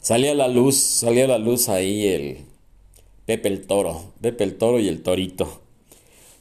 salía 0.00 0.32
a 0.32 0.34
la 0.34 0.48
luz, 0.48 0.76
salía 0.76 1.26
la 1.26 1.38
luz 1.38 1.68
ahí 1.68 2.06
el 2.06 2.38
Pepe 3.26 3.48
el 3.48 3.66
Toro, 3.66 4.12
Pepe 4.20 4.44
el 4.44 4.56
Toro 4.56 4.78
y 4.78 4.88
el 4.88 5.02
Torito. 5.02 5.60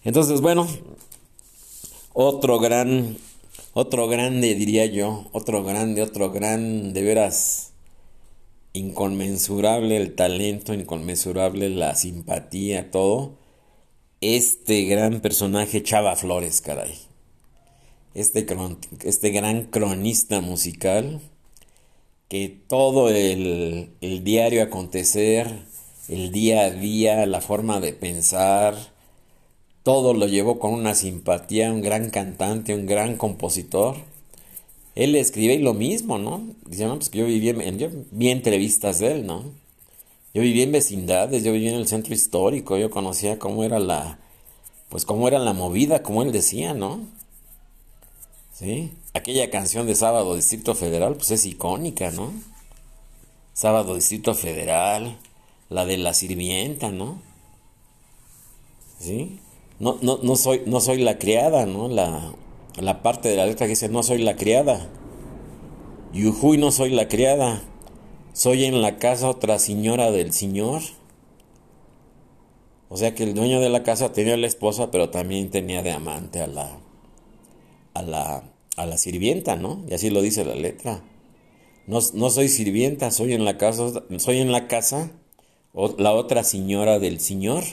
Entonces, 0.04 0.42
bueno, 0.42 0.68
otro 2.14 2.60
gran, 2.60 3.18
otro 3.74 4.08
grande 4.08 4.56
diría 4.56 4.86
yo, 4.86 5.28
otro 5.34 5.64
grande, 5.64 6.02
otro 6.02 6.32
gran, 6.32 6.94
de 6.94 7.04
veras, 7.04 7.74
inconmensurable 8.74 9.98
el 9.98 10.16
talento, 10.16 10.74
inconmensurable 10.74 11.70
la 11.70 11.96
simpatía, 11.96 12.90
todo. 12.92 13.34
Este 14.22 14.86
gran 14.86 15.20
personaje, 15.20 15.84
Chava 15.84 16.16
Flores, 16.16 16.62
caray 16.62 17.08
este, 18.18 18.48
este 19.04 19.30
gran 19.30 19.66
cronista 19.66 20.42
musical, 20.42 21.22
que 22.30 22.50
todo 22.68 23.10
el, 23.10 23.92
el 24.02 24.24
diario 24.24 24.64
acontecer, 24.64 25.64
el 26.10 26.32
día 26.32 26.62
a 26.62 26.72
día, 26.72 27.26
la 27.26 27.42
forma 27.42 27.80
de 27.80 27.94
pensar, 27.94 28.76
todo 29.84 30.14
lo 30.14 30.28
llevó 30.28 30.60
con 30.60 30.74
una 30.74 30.96
simpatía, 30.96 31.72
un 31.72 31.82
gran 31.82 32.10
cantante, 32.10 32.76
un 32.76 32.86
gran 32.86 33.16
compositor. 33.16 33.96
Él 34.96 35.16
escribe 35.16 35.60
lo 35.60 35.74
mismo, 35.74 36.18
¿no? 36.18 36.44
Dice, 36.66 36.86
no, 36.86 36.96
pues 36.96 37.10
que 37.10 37.20
yo 37.20 37.26
viví 37.26 37.50
en, 37.50 37.80
yo 37.80 37.90
vi 38.12 38.30
entrevistas 38.30 39.00
de 39.00 39.12
él, 39.14 39.26
¿no? 39.26 39.44
Yo 40.34 40.42
viví 40.42 40.62
en 40.64 40.72
vecindades, 40.72 41.44
yo 41.44 41.54
viví 41.54 41.70
en 41.70 41.76
el 41.76 41.88
centro 41.88 42.14
histórico, 42.14 42.78
yo 42.78 42.90
conocía 42.90 43.40
cómo 43.40 43.64
era 43.64 43.80
la, 43.80 44.20
pues 44.90 45.06
cómo 45.06 45.28
era 45.28 45.40
la 45.40 45.54
movida, 45.54 46.04
como 46.04 46.24
él 46.24 46.32
decía, 46.32 46.74
¿no? 46.74 47.02
¿sí? 48.58 48.92
Aquella 49.18 49.50
canción 49.50 49.88
de 49.88 49.96
Sábado 49.96 50.36
Distrito 50.36 50.76
Federal, 50.76 51.16
pues 51.16 51.32
es 51.32 51.44
icónica, 51.48 52.12
¿no? 52.12 52.32
Sábado 53.52 53.96
Distrito 53.96 54.36
Federal, 54.36 55.18
la 55.70 55.88
de 55.88 55.98
la 55.98 56.14
sirvienta, 56.14 56.92
¿no? 56.92 57.20
¿Sí? 59.00 59.40
No, 59.80 59.98
no, 60.04 60.20
no, 60.22 60.36
soy, 60.36 60.62
no 60.68 60.82
soy 60.82 61.00
la 61.00 61.18
criada, 61.18 61.66
¿no? 61.66 61.88
La, 61.88 62.32
la 62.80 63.02
parte 63.02 63.30
de 63.30 63.38
la 63.38 63.48
letra 63.48 63.66
que 63.66 63.72
dice 63.72 63.90
no 63.90 64.04
soy 64.04 64.20
la 64.20 64.36
criada. 64.36 64.88
Yujuy 66.14 66.60
no 66.60 66.72
soy 66.72 66.92
la 66.92 67.08
criada. 67.08 67.64
Soy 68.34 68.66
en 68.66 68.84
la 68.84 69.00
casa 69.00 69.30
otra 69.30 69.58
señora 69.58 70.12
del 70.12 70.32
señor. 70.32 70.84
O 72.90 72.98
sea 72.98 73.16
que 73.16 73.24
el 73.24 73.34
dueño 73.34 73.62
de 73.62 73.70
la 73.70 73.82
casa 73.82 74.14
tenía 74.14 74.38
la 74.38 74.46
esposa, 74.46 74.92
pero 74.92 75.10
también 75.10 75.50
tenía 75.50 75.82
de 75.82 75.92
amante 75.92 76.40
a 76.40 76.46
la, 76.46 76.78
a 77.96 78.02
la, 78.04 78.44
a 78.78 78.86
la 78.86 78.98
sirvienta, 78.98 79.58
¿no? 79.58 79.84
Y 79.90 79.94
así 79.94 80.10
lo 80.10 80.22
dice 80.22 80.46
la 80.46 80.56
letra. 80.56 81.04
No, 81.88 82.00
no 82.14 82.30
soy 82.30 82.48
sirvienta, 82.48 83.12
soy 83.12 83.34
en 83.34 83.44
la 83.44 83.58
casa, 83.58 84.04
soy 84.18 84.40
en 84.40 84.52
la 84.52 84.68
casa 84.68 85.12
la 85.98 86.14
otra 86.14 86.44
señora 86.44 87.00
del 87.00 87.20
señor. 87.20 87.64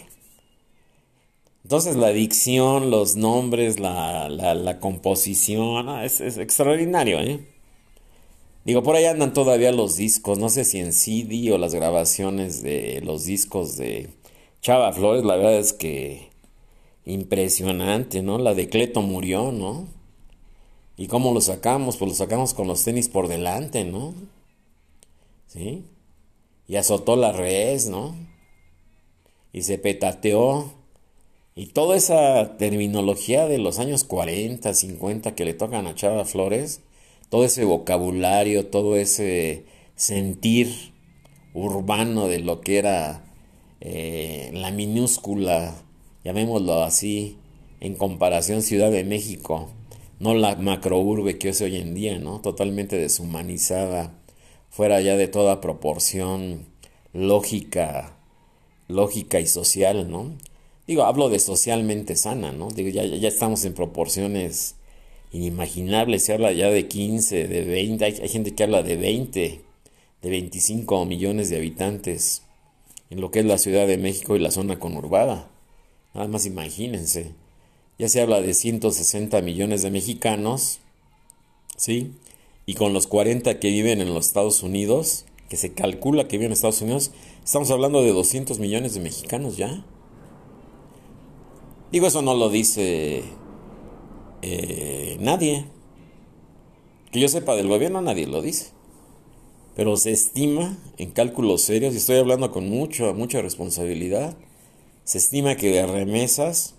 Entonces 1.63 1.97
la 1.97 2.09
dicción, 2.09 2.91
los 2.91 3.17
nombres, 3.17 3.81
la, 3.81 4.29
la, 4.29 4.81
composición, 4.81 5.89
ah, 5.89 6.05
es, 6.05 6.21
es, 6.21 6.37
extraordinario, 6.37 7.21
¿eh? 7.21 7.47
Digo, 8.67 8.83
por 8.83 8.97
ahí 8.97 9.07
andan 9.07 9.33
todavía 9.33 9.73
los 9.73 9.97
discos, 9.97 10.39
no 10.39 10.49
sé 10.49 10.65
si 10.65 10.79
en 10.79 10.93
CD 10.93 11.53
o 11.53 11.59
las 11.59 11.75
grabaciones 11.75 12.63
de 12.63 13.01
los 13.03 13.25
discos 13.25 13.77
de 13.77 14.09
Chava 14.61 14.93
Flores, 14.93 15.25
la 15.25 15.37
verdad 15.37 15.59
es 15.59 15.73
que 15.73 16.29
impresionante, 17.07 18.23
¿no? 18.23 18.39
La 18.39 18.55
de 18.55 18.69
Cleto 18.69 19.03
murió, 19.03 19.53
¿no? 19.53 19.87
¿Y 20.97 21.09
cómo 21.09 21.33
lo 21.33 21.41
sacamos? 21.41 21.97
Pues 21.97 22.11
lo 22.11 22.15
sacamos 22.17 22.55
con 22.55 22.69
los 22.69 22.85
tenis 22.85 23.09
por 23.09 23.29
delante, 23.29 23.85
¿no? 23.85 24.15
¿Sí? 25.47 25.85
Y 26.69 26.77
azotó 26.77 27.17
la 27.17 27.33
res, 27.33 27.89
¿no? 27.89 28.15
Y 29.53 29.63
se 29.63 29.79
petateó 29.79 30.73
y 31.57 31.67
toda 31.67 31.97
esa 31.97 32.57
terminología 32.57 33.47
de 33.47 33.59
los 33.59 33.79
años 33.79 34.03
40, 34.03 34.75
50 34.75 35.37
que 35.37 35.45
le 35.45 35.55
tocan 35.55 35.87
a 35.87 35.95
Chava 35.95 36.25
Flores, 36.25 36.81
todo 37.29 37.45
ese 37.45 37.65
vocabulario, 37.65 38.67
todo 38.67 38.97
ese 38.97 39.65
sentir 39.95 40.93
urbano 41.53 42.27
de 42.27 42.41
lo 42.41 42.61
que 42.61 42.79
era 42.79 43.25
eh, 43.81 44.51
la 44.53 44.73
minúscula, 44.73 45.77
llamémoslo 46.25 46.83
así, 46.83 47.37
en 47.79 47.95
comparación 47.95 48.63
Ciudad 48.63 48.91
de 48.91 49.05
México, 49.05 49.71
no 50.19 50.35
la 50.35 50.57
macrourbe 50.57 51.39
que 51.39 51.51
es 51.51 51.61
hoy 51.61 51.77
en 51.77 51.95
día, 51.95 52.19
¿no? 52.19 52.41
Totalmente 52.41 52.97
deshumanizada, 52.97 54.15
fuera 54.71 55.01
ya 55.01 55.17
de 55.17 55.29
toda 55.29 55.61
proporción 55.61 56.67
lógica, 57.13 58.17
lógica 58.89 59.41
y 59.41 59.47
social, 59.47 60.11
¿no? 60.11 60.37
Digo, 60.87 61.05
hablo 61.05 61.29
de 61.31 61.39
socialmente 61.39 62.17
sana, 62.17 62.53
¿no? 62.53 62.69
Digo, 62.69 62.91
ya, 62.91 63.05
ya 63.05 63.29
estamos 63.29 63.65
en 63.65 63.75
proporciones 63.75 64.77
inimaginables. 65.35 66.25
Se 66.25 66.33
habla 66.33 66.53
ya 66.53 66.71
de 66.71 66.89
15, 66.89 67.49
de 67.49 67.65
20. 67.65 68.05
Hay, 68.05 68.29
gente 68.29 68.55
que 68.55 68.63
habla 68.63 68.83
de 68.83 68.97
20, 68.97 69.61
de 70.23 70.31
25 70.31 71.05
millones 71.05 71.51
de 71.51 71.57
habitantes 71.57 72.43
en 73.11 73.21
lo 73.21 73.31
que 73.31 73.41
es 73.41 73.45
la 73.45 73.59
Ciudad 73.59 73.87
de 73.87 73.99
México 73.99 74.37
y 74.37 74.39
la 74.39 74.51
zona 74.51 74.79
conurbada. 74.79 75.51
Nada 76.15 76.29
más 76.29 76.47
imagínense. 76.47 77.33
Ya 77.99 78.09
se 78.09 78.21
habla 78.21 78.41
de 78.41 78.55
160 78.55 79.41
millones 79.43 79.83
de 79.83 79.91
mexicanos, 79.91 80.81
¿sí? 81.77 82.13
Y 82.67 82.75
con 82.75 82.93
los 82.93 83.07
40 83.07 83.61
que 83.61 83.69
viven 83.69 84.01
en 84.01 84.13
los 84.13 84.27
Estados 84.27 84.63
Unidos, 84.63 85.27
que 85.49 85.57
se 85.57 85.75
calcula 85.75 86.27
que 86.27 86.37
viven 86.37 86.47
en 86.47 86.53
Estados 86.55 86.83
Unidos, 86.83 87.13
estamos 87.45 87.71
hablando 87.71 88.03
de 88.03 88.11
200 88.11 88.59
millones 88.59 88.95
de 88.95 89.01
mexicanos 89.01 89.57
ya. 89.57 89.85
Digo, 91.93 92.09
eso 92.09 92.23
no 92.23 92.35
lo 92.35 92.51
dice 92.51 93.23
eh, 94.43 95.17
nadie. 95.21 95.67
Que 97.13 97.21
yo 97.21 97.29
sepa 97.29 97.55
del 97.55 97.69
gobierno, 97.69 98.01
nadie 98.01 98.27
lo 98.27 98.43
dice. 98.43 98.73
Pero 99.77 99.97
se 99.97 100.11
estima 100.11 100.77
en 100.99 101.11
cálculos 101.13 101.63
serios, 101.63 101.95
y 101.95 101.99
estoy 101.99 102.17
hablando 102.17 102.51
con 102.51 102.69
mucho, 102.69 103.15
mucha 103.15 103.41
responsabilidad, 103.43 104.37
se 105.05 105.19
estima 105.19 105.57
que 105.57 105.71
de 105.71 105.87
remesas, 105.87 106.75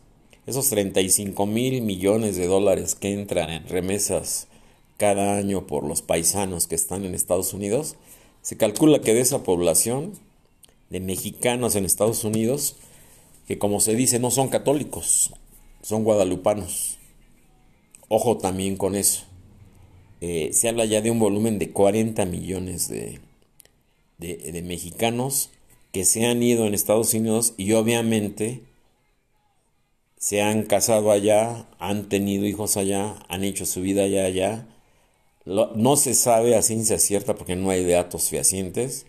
esos 0.45 0.69
35 0.69 1.45
mil 1.45 1.81
millones 1.81 2.35
de 2.35 2.47
dólares 2.47 2.95
que 2.95 3.13
entran 3.13 3.49
en 3.49 3.67
remesas 3.67 4.47
cada 4.97 5.37
año 5.37 5.67
por 5.67 5.83
los 5.85 6.01
paisanos 6.01 6.67
que 6.67 6.75
están 6.75 7.03
en 7.03 7.15
Estados 7.15 7.53
Unidos, 7.53 7.95
se 8.41 8.57
calcula 8.57 9.01
que 9.01 9.13
de 9.13 9.21
esa 9.21 9.43
población 9.43 10.13
de 10.89 10.99
mexicanos 10.99 11.75
en 11.75 11.85
Estados 11.85 12.23
Unidos, 12.23 12.75
que 13.47 13.57
como 13.57 13.79
se 13.79 13.95
dice 13.95 14.19
no 14.19 14.31
son 14.31 14.49
católicos, 14.49 15.31
son 15.81 16.03
guadalupanos. 16.03 16.97
Ojo 18.07 18.37
también 18.37 18.77
con 18.77 18.95
eso. 18.95 19.23
Eh, 20.21 20.51
se 20.53 20.69
habla 20.69 20.85
ya 20.85 21.01
de 21.01 21.11
un 21.11 21.19
volumen 21.19 21.59
de 21.59 21.71
40 21.71 22.25
millones 22.25 22.87
de, 22.87 23.19
de, 24.17 24.61
mexicanos 24.61 25.49
que 25.91 26.05
se 26.05 26.25
han 26.25 26.41
ido 26.41 26.65
en 26.65 26.73
Estados 26.73 27.13
Unidos 27.13 27.53
y 27.57 27.73
obviamente 27.73 28.63
se 30.17 30.41
han 30.41 30.63
casado 30.63 31.11
allá, 31.11 31.67
han 31.79 32.09
tenido 32.09 32.45
hijos 32.45 32.77
allá, 32.77 33.15
han 33.29 33.43
hecho 33.43 33.65
su 33.65 33.81
vida 33.81 34.03
allá, 34.03 34.25
allá. 34.25 34.67
no 35.45 35.95
se 35.95 36.13
sabe 36.13 36.55
a 36.55 36.61
ciencia 36.61 36.99
cierta 36.99 37.35
porque 37.35 37.55
no 37.55 37.69
hay 37.69 37.85
datos 37.85 38.29
fehacientes 38.29 39.05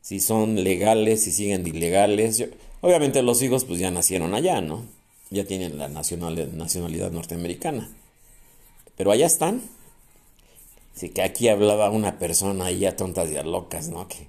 si 0.00 0.20
son 0.20 0.62
legales, 0.62 1.24
si 1.24 1.30
siguen 1.32 1.66
ilegales. 1.66 2.44
Obviamente 2.80 3.22
los 3.22 3.42
hijos 3.42 3.64
pues 3.64 3.78
ya 3.78 3.90
nacieron 3.90 4.34
allá, 4.34 4.60
¿no? 4.60 4.86
Ya 5.30 5.44
tienen 5.44 5.78
la 5.78 5.88
nacionalidad, 5.88 7.12
norteamericana. 7.12 7.90
Pero 8.96 9.12
allá 9.12 9.26
están. 9.26 9.62
Así 10.96 11.10
que 11.10 11.22
aquí 11.22 11.48
hablaba 11.48 11.90
una 11.90 12.18
persona 12.18 12.66
ahí 12.66 12.84
a 12.84 12.96
tontas 12.96 13.30
y 13.30 13.36
a 13.36 13.42
locas, 13.42 13.88
¿no? 13.88 14.08
Que, 14.08 14.28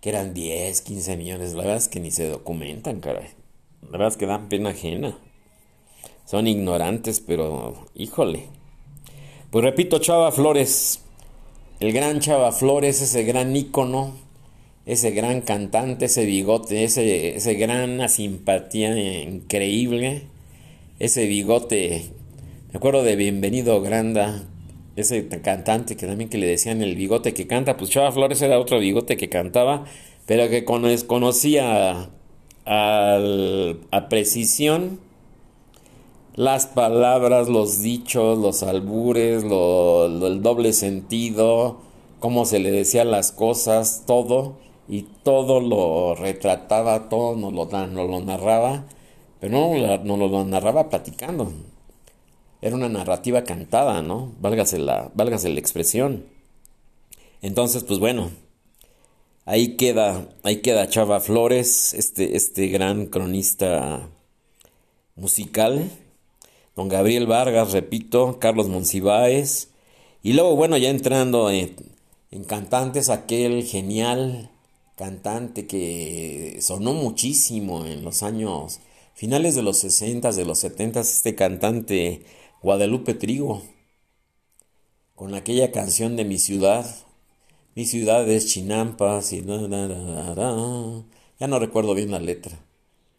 que 0.00 0.10
eran 0.10 0.32
10, 0.32 0.80
15 0.80 1.16
millones. 1.16 1.54
La 1.54 1.62
verdad 1.62 1.76
es 1.78 1.88
que 1.88 2.00
ni 2.00 2.10
se 2.10 2.28
documentan, 2.28 3.00
caray. 3.00 3.30
La 3.82 3.90
verdad 3.90 4.08
es 4.08 4.16
que 4.16 4.26
dan 4.26 4.48
pena 4.48 4.70
ajena. 4.70 5.18
Son 6.28 6.46
ignorantes, 6.46 7.20
pero 7.20 7.86
híjole. 7.94 8.48
Pues 9.50 9.64
repito, 9.64 9.98
Chava 9.98 10.30
Flores. 10.30 11.00
El 11.80 11.92
gran 11.92 12.20
Chava 12.20 12.52
Flores, 12.52 13.00
ese 13.00 13.24
gran 13.24 13.56
ícono 13.56 14.14
ese 14.88 15.10
gran 15.10 15.42
cantante, 15.42 16.06
ese 16.06 16.24
bigote, 16.24 16.82
ese, 16.82 17.36
ese 17.36 17.54
gran 17.54 18.08
simpatía 18.08 18.96
increíble, 19.22 20.22
ese 20.98 21.26
bigote, 21.26 22.06
me 22.72 22.78
acuerdo 22.78 23.02
de 23.02 23.14
Bienvenido 23.14 23.82
Granda, 23.82 24.44
ese 24.96 25.28
cantante 25.28 25.94
que 25.94 26.06
también 26.06 26.30
que 26.30 26.38
le 26.38 26.46
decían 26.46 26.80
el 26.80 26.96
bigote 26.96 27.34
que 27.34 27.46
canta, 27.46 27.76
pues 27.76 27.90
Chava 27.90 28.10
Flores 28.12 28.40
era 28.40 28.58
otro 28.58 28.78
bigote 28.78 29.18
que 29.18 29.28
cantaba, 29.28 29.84
pero 30.24 30.48
que 30.48 30.64
conocía 30.64 32.08
a, 32.64 33.18
a 33.90 34.08
precisión 34.08 35.00
las 36.34 36.66
palabras, 36.66 37.48
los 37.48 37.82
dichos, 37.82 38.38
los 38.38 38.62
albures, 38.62 39.44
el 39.44 40.42
doble 40.42 40.72
sentido, 40.72 41.78
cómo 42.20 42.44
se 42.44 42.58
le 42.58 42.70
decían 42.70 43.10
las 43.10 43.32
cosas, 43.32 44.04
todo 44.06 44.56
y 44.88 45.02
todo 45.22 45.60
lo 45.60 46.14
retrataba, 46.14 47.08
todo 47.08 47.36
nos 47.36 47.52
lo, 47.52 47.66
nos 47.66 48.10
lo 48.10 48.20
narraba, 48.20 48.84
pero 49.40 49.76
no 50.04 50.16
nos 50.16 50.30
lo 50.30 50.44
narraba 50.44 50.88
platicando. 50.88 51.52
Era 52.60 52.74
una 52.74 52.88
narrativa 52.88 53.44
cantada, 53.44 54.02
¿no? 54.02 54.32
Válgase 54.40 54.78
la, 54.78 55.10
válgase 55.14 55.48
la 55.48 55.60
expresión. 55.60 56.24
Entonces, 57.40 57.84
pues 57.84 58.00
bueno, 58.00 58.30
ahí 59.44 59.76
queda, 59.76 60.28
ahí 60.42 60.56
queda 60.56 60.88
Chava 60.88 61.20
Flores, 61.20 61.94
este, 61.94 62.36
este 62.36 62.66
gran 62.68 63.06
cronista 63.06 64.08
musical, 65.14 65.90
don 66.78 66.88
Gabriel 66.88 67.26
Vargas, 67.26 67.72
repito, 67.72 68.38
Carlos 68.38 68.68
Monsiváis, 68.68 69.70
y 70.22 70.34
luego, 70.34 70.54
bueno, 70.54 70.76
ya 70.76 70.90
entrando 70.90 71.50
en, 71.50 71.74
cantantes, 72.46 73.08
aquel 73.08 73.64
genial 73.64 74.52
cantante 74.94 75.66
que 75.66 76.58
sonó 76.60 76.94
muchísimo 76.94 77.84
en 77.84 78.04
los 78.04 78.22
años 78.22 78.78
finales 79.12 79.56
de 79.56 79.62
los 79.62 79.78
60, 79.78 80.30
de 80.30 80.44
los 80.44 80.60
70, 80.60 81.00
este 81.00 81.34
cantante 81.34 82.22
Guadalupe 82.62 83.14
Trigo, 83.14 83.64
con 85.16 85.34
aquella 85.34 85.72
canción 85.72 86.14
de 86.14 86.24
mi 86.24 86.38
ciudad, 86.38 86.86
mi 87.74 87.86
ciudad 87.86 88.30
es 88.30 88.46
Chinampas 88.46 89.32
y 89.32 89.40
ya 89.40 89.46
no 91.48 91.58
recuerdo 91.58 91.94
bien 91.94 92.12
la 92.12 92.20
letra. 92.20 92.56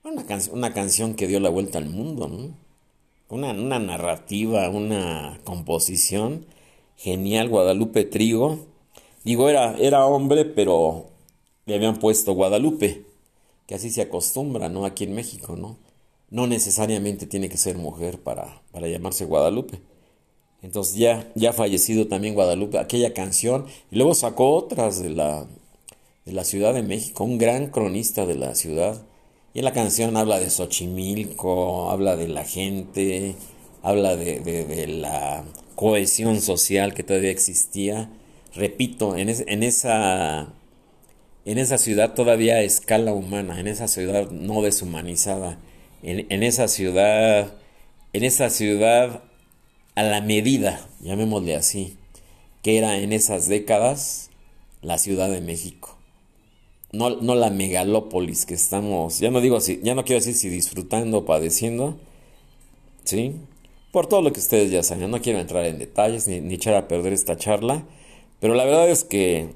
Una, 0.05 0.23
una 0.53 0.73
canción 0.73 1.13
que 1.13 1.27
dio 1.27 1.41
la 1.41 1.49
vuelta 1.49 1.77
al 1.77 1.89
mundo, 1.89 2.53
una, 3.29 3.51
una 3.51 3.79
narrativa, 3.79 4.69
una 4.69 5.39
composición 5.43 6.45
genial, 6.97 7.49
Guadalupe 7.49 8.03
Trigo. 8.05 8.59
Digo, 9.23 9.49
era, 9.49 9.77
era 9.77 10.05
hombre, 10.05 10.45
pero 10.45 11.07
le 11.65 11.75
habían 11.75 11.99
puesto 11.99 12.33
Guadalupe, 12.33 13.05
que 13.67 13.75
así 13.75 13.89
se 13.89 14.01
acostumbra, 14.01 14.69
¿no? 14.69 14.85
Aquí 14.85 15.03
en 15.03 15.13
México, 15.13 15.55
¿no? 15.55 15.77
No 16.29 16.47
necesariamente 16.47 17.27
tiene 17.27 17.49
que 17.49 17.57
ser 17.57 17.77
mujer 17.77 18.19
para, 18.19 18.61
para 18.71 18.87
llamarse 18.87 19.25
Guadalupe. 19.25 19.79
Entonces 20.61 20.95
ya, 20.95 21.31
ya 21.35 21.53
fallecido 21.53 22.07
también 22.07 22.33
Guadalupe, 22.33 22.79
aquella 22.79 23.13
canción, 23.13 23.65
y 23.91 23.95
luego 23.95 24.13
sacó 24.13 24.55
otras 24.55 25.01
de 25.01 25.09
la, 25.09 25.47
de 26.25 26.33
la 26.33 26.43
Ciudad 26.43 26.73
de 26.73 26.83
México, 26.83 27.23
un 27.23 27.37
gran 27.37 27.67
cronista 27.67 28.25
de 28.25 28.35
la 28.35 28.55
ciudad. 28.55 29.01
Y 29.53 29.61
la 29.61 29.73
canción 29.73 30.15
habla 30.15 30.39
de 30.39 30.49
Xochimilco, 30.49 31.89
habla 31.89 32.15
de 32.15 32.27
la 32.27 32.43
gente, 32.43 33.35
habla 33.81 34.15
de, 34.15 34.41
de, 34.41 34.87
la 34.87 35.43
cohesión 35.75 36.41
social 36.41 36.93
que 36.93 37.03
todavía 37.03 37.31
existía. 37.31 38.09
Repito, 38.53 39.15
en, 39.17 39.29
en, 39.29 39.63
esa, 39.63 40.53
en 41.45 41.57
esa 41.57 41.77
ciudad 41.77 42.13
todavía 42.13 42.55
a 42.55 42.61
escala 42.61 43.13
humana, 43.13 43.59
en 43.59 43.67
esa 43.67 43.87
ciudad 43.87 44.29
no 44.29 44.61
deshumanizada, 44.61 45.57
en, 46.03 46.27
en 46.29 46.43
esa 46.43 46.67
ciudad, 46.67 47.53
en 48.13 48.23
esa 48.23 48.49
ciudad 48.49 49.23
a 49.95 50.03
la 50.03 50.21
medida, 50.21 50.87
llamémosle 51.01 51.55
así, 51.55 51.97
que 52.61 52.77
era 52.77 52.97
en 52.97 53.13
esas 53.13 53.47
décadas 53.47 54.29
la 54.81 54.97
Ciudad 54.97 55.29
de 55.29 55.41
México. 55.41 55.98
No, 56.91 57.09
no 57.21 57.35
la 57.35 57.49
megalópolis 57.51 58.45
que 58.45 58.55
estamos, 58.55 59.19
ya 59.19 59.29
no 59.29 59.41
digo 59.41 59.57
así, 59.57 59.79
ya 59.83 59.93
no 59.93 60.05
quiero 60.05 60.19
decir 60.19 60.33
si 60.33 60.49
disfrutando 60.49 61.19
o 61.19 61.25
padeciendo, 61.25 61.97
¿sí? 63.03 63.35
Por 63.91 64.07
todo 64.07 64.23
lo 64.23 64.33
que 64.33 64.39
ustedes 64.39 64.71
ya 64.71 64.81
saben, 64.81 65.11
no 65.11 65.21
quiero 65.21 65.39
entrar 65.39 65.65
en 65.65 65.77
detalles 65.77 66.27
ni, 66.27 66.41
ni 66.41 66.55
echar 66.55 66.73
a 66.75 66.87
perder 66.87 67.13
esta 67.13 67.37
charla, 67.37 67.83
pero 68.39 68.55
la 68.55 68.65
verdad 68.65 68.89
es 68.89 69.03
que, 69.03 69.49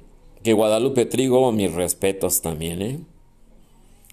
que 0.43 0.53
Guadalupe 0.53 1.05
Trigo, 1.05 1.51
mis 1.51 1.73
respetos 1.73 2.41
también, 2.41 2.81
¿eh? 2.81 2.99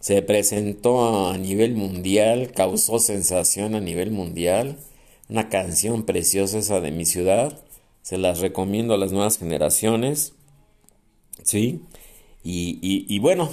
Se 0.01 0.23
presentó 0.23 1.29
a 1.29 1.37
nivel 1.37 1.75
mundial, 1.75 2.53
causó 2.53 2.99
sensación 2.99 3.75
a 3.75 3.81
nivel 3.81 4.11
mundial 4.11 4.79
una 5.31 5.49
canción 5.49 6.03
preciosa 6.03 6.59
esa 6.59 6.81
de 6.81 6.91
mi 6.91 7.07
ciudad. 7.07 7.57
Se 8.03 8.19
las 8.19 8.41
recomiendo 8.41 8.95
a 8.95 8.99
las 8.99 9.13
nuevas 9.13 9.39
generaciones. 9.39 10.33
¿Sí? 11.45 11.83
Y, 12.43 13.19
bueno, 13.19 13.51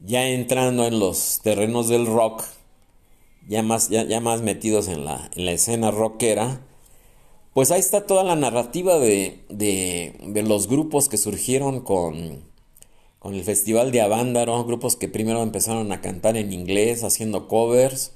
ya 0.00 0.28
entrando 0.28 0.86
en 0.86 0.98
los 0.98 1.40
terrenos 1.42 1.88
del 1.88 2.06
rock, 2.06 2.44
ya 3.48 3.62
más, 3.62 3.88
ya, 3.88 4.20
más 4.20 4.42
metidos 4.42 4.88
en 4.88 5.04
la, 5.04 5.30
en 5.34 5.46
la, 5.46 5.52
escena 5.52 5.90
rockera, 5.90 6.60
pues 7.54 7.70
ahí 7.70 7.80
está 7.80 8.06
toda 8.06 8.24
la 8.24 8.36
narrativa 8.36 8.98
de, 8.98 9.44
de, 9.48 10.14
de 10.22 10.42
los 10.42 10.68
grupos 10.68 11.08
que 11.08 11.16
surgieron 11.16 11.80
con, 11.80 12.44
con 13.18 13.34
el 13.34 13.42
Festival 13.44 13.90
de 13.90 14.02
Avándaro, 14.02 14.64
grupos 14.64 14.96
que 14.96 15.08
primero 15.08 15.42
empezaron 15.42 15.90
a 15.92 16.00
cantar 16.02 16.36
en 16.36 16.52
inglés, 16.52 17.04
haciendo 17.04 17.48
covers, 17.48 18.12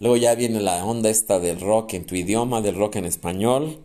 Luego 0.00 0.16
ya 0.16 0.34
viene 0.34 0.60
la 0.60 0.84
onda 0.84 1.10
esta 1.10 1.38
del 1.38 1.60
rock 1.60 1.92
en 1.92 2.06
tu 2.06 2.14
idioma, 2.14 2.62
del 2.62 2.74
rock 2.74 2.96
en 2.96 3.04
español. 3.04 3.80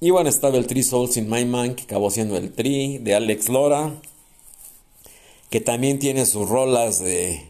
Y 0.00 0.10
bueno, 0.10 0.28
estaba 0.28 0.56
el 0.58 0.66
Three 0.66 0.82
Souls 0.82 1.16
in 1.16 1.30
My 1.30 1.44
Mind, 1.44 1.76
que 1.76 1.84
acabó 1.84 2.10
siendo 2.10 2.36
el 2.36 2.52
Tri, 2.52 2.98
de 2.98 3.14
Alex 3.14 3.48
Lora, 3.48 3.94
que 5.56 5.62
también 5.62 5.98
tiene 5.98 6.26
sus 6.26 6.50
rolas 6.50 7.02
de... 7.02 7.40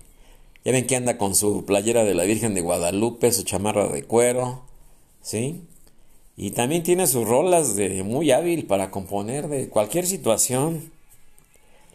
Ya 0.64 0.70
ven 0.70 0.86
que 0.86 0.94
anda 0.94 1.18
con 1.18 1.34
su 1.34 1.64
playera 1.64 2.04
de 2.04 2.14
la 2.14 2.22
Virgen 2.22 2.54
de 2.54 2.60
Guadalupe, 2.60 3.32
su 3.32 3.42
chamarra 3.42 3.88
de 3.88 4.04
cuero, 4.04 4.62
¿sí? 5.22 5.62
Y 6.36 6.52
también 6.52 6.84
tiene 6.84 7.08
sus 7.08 7.26
rolas 7.26 7.74
de 7.74 8.04
muy 8.04 8.30
hábil 8.30 8.64
para 8.66 8.92
componer 8.92 9.48
de 9.48 9.68
cualquier 9.68 10.06
situación. 10.06 10.92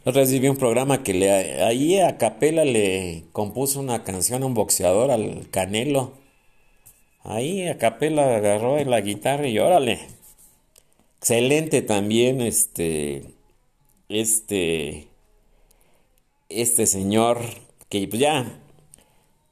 Recibí 0.04 0.50
un 0.50 0.58
programa 0.58 1.02
que 1.02 1.14
le, 1.14 1.64
ahí 1.64 1.98
a 1.98 2.18
capela 2.18 2.66
le 2.66 3.24
compuso 3.32 3.80
una 3.80 4.04
canción 4.04 4.44
a 4.44 4.48
un 4.48 4.54
boxeador, 4.54 5.12
al 5.12 5.48
Canelo. 5.50 6.12
Ahí 7.24 7.70
a 7.70 7.78
capela 7.78 8.36
agarró 8.36 8.84
la 8.84 9.00
guitarra 9.00 9.48
y 9.48 9.60
órale. 9.60 10.02
Excelente 11.20 11.82
también 11.82 12.42
este, 12.42 13.24
este, 14.10 15.08
este 16.56 16.86
señor 16.86 17.40
que 17.90 18.08
pues 18.08 18.20
ya, 18.20 18.62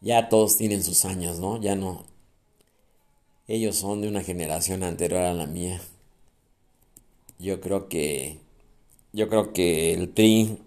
ya 0.01 0.29
todos 0.29 0.57
tienen 0.57 0.83
sus 0.83 1.05
años, 1.05 1.39
¿no? 1.39 1.61
Ya 1.61 1.75
no. 1.75 2.05
Ellos 3.47 3.75
son 3.77 4.01
de 4.01 4.07
una 4.07 4.23
generación 4.23 4.83
anterior 4.83 5.21
a 5.21 5.33
la 5.33 5.45
mía. 5.45 5.81
Yo 7.39 7.61
creo 7.61 7.89
que 7.89 8.39
yo 9.11 9.27
creo 9.27 9.53
que 9.53 9.93
el 9.93 10.13
Tri, 10.13 10.59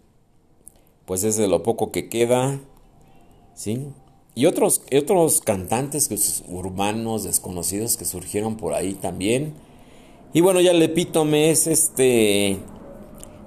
pues 1.07 1.23
es 1.23 1.37
de 1.37 1.47
lo 1.47 1.63
poco 1.63 1.93
que 1.93 2.09
queda, 2.09 2.61
¿sí? 3.55 3.87
Y 4.35 4.47
otros, 4.47 4.83
otros 4.97 5.41
cantantes 5.43 6.43
urbanos 6.49 7.23
desconocidos 7.23 7.97
que 7.97 8.05
surgieron 8.05 8.57
por 8.57 8.75
ahí 8.75 8.95
también. 8.95 9.55
Y 10.33 10.41
bueno, 10.41 10.61
ya 10.61 10.73
el 10.73 10.83
epítome 10.83 11.51
es 11.51 11.67
este, 11.67 12.59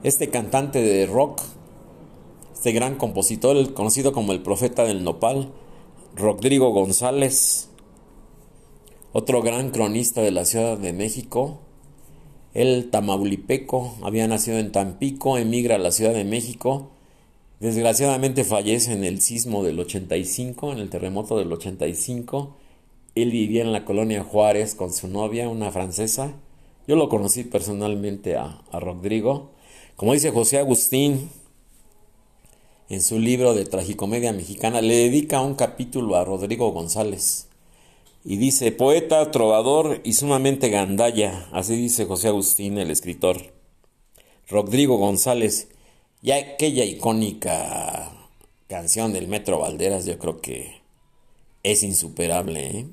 este 0.04 0.30
cantante 0.30 0.82
de 0.82 1.08
rock, 1.08 1.42
este 2.56 2.72
gran 2.72 2.96
compositor, 2.96 3.74
conocido 3.74 4.14
como 4.14 4.32
el 4.32 4.42
profeta 4.42 4.86
del 4.86 5.04
nopal, 5.04 5.52
Rodrigo 6.16 6.72
González, 6.72 7.70
otro 9.12 9.42
gran 9.44 9.70
cronista 9.72 10.22
de 10.22 10.32
la 10.32 10.46
Ciudad 10.46 10.78
de 10.78 10.94
México, 10.94 11.60
el 12.54 12.90
tamaulipeco, 12.90 13.96
había 14.02 14.28
nacido 14.28 14.58
en 14.58 14.72
Tampico, 14.72 15.38
emigra 15.38 15.76
a 15.76 15.80
la 15.80 15.92
Ciudad 15.92 16.14
de 16.14 16.24
México. 16.24 16.92
Desgraciadamente 17.60 18.46
fallece 18.46 18.94
en 18.94 19.04
el 19.04 19.22
sismo 19.22 19.62
del 19.62 19.78
85, 19.78 20.72
en 20.72 20.80
el 20.80 20.90
terremoto 20.90 21.38
del 21.38 21.52
85. 21.52 22.56
Él 23.16 23.32
vivía 23.32 23.64
en 23.64 23.74
la 23.74 23.84
colonia 23.84 24.24
Juárez 24.24 24.74
con 24.76 24.94
su 24.94 25.10
novia, 25.10 25.50
una 25.50 25.72
francesa. 25.72 26.34
Yo 26.88 26.96
lo 26.96 27.10
conocí 27.10 27.44
personalmente 27.44 28.38
a, 28.38 28.64
a 28.72 28.80
Rodrigo. 28.80 29.52
Como 29.98 30.14
dice 30.14 30.32
José 30.32 30.58
Agustín 30.58 31.30
en 32.90 33.02
su 33.02 33.20
libro 33.20 33.54
de 33.54 33.66
Tragicomedia 33.66 34.32
Mexicana, 34.34 34.82
le 34.82 34.96
dedica 34.96 35.42
un 35.42 35.56
capítulo 35.56 36.16
a 36.16 36.24
Rodrigo 36.24 36.72
González. 36.72 37.48
Y 38.24 38.38
dice, 38.38 38.72
poeta, 38.72 39.32
trovador 39.32 40.02
y 40.04 40.14
sumamente 40.14 40.70
gandalla, 40.70 41.48
así 41.52 41.76
dice 41.76 42.06
José 42.06 42.30
Agustín, 42.30 42.78
el 42.78 42.92
escritor. 42.92 43.54
Rodrigo 44.48 44.98
González, 44.98 45.70
y 46.22 46.32
aquella 46.32 46.86
icónica 46.86 48.12
canción 48.68 49.14
del 49.14 49.28
Metro 49.28 49.60
Valderas, 49.60 50.06
yo 50.06 50.18
creo 50.18 50.42
que 50.42 50.82
es 51.64 51.84
insuperable. 51.84 52.68
¿eh? 52.68 52.88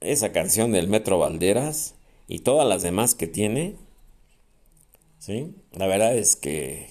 Esa 0.00 0.32
canción 0.32 0.72
del 0.72 0.88
Metro 0.88 1.18
Valderas 1.18 1.94
y 2.26 2.40
todas 2.40 2.66
las 2.66 2.82
demás 2.82 3.14
que 3.14 3.26
tiene, 3.26 3.76
¿sí? 5.18 5.54
La 5.72 5.86
verdad 5.86 6.16
es 6.16 6.36
que 6.36 6.90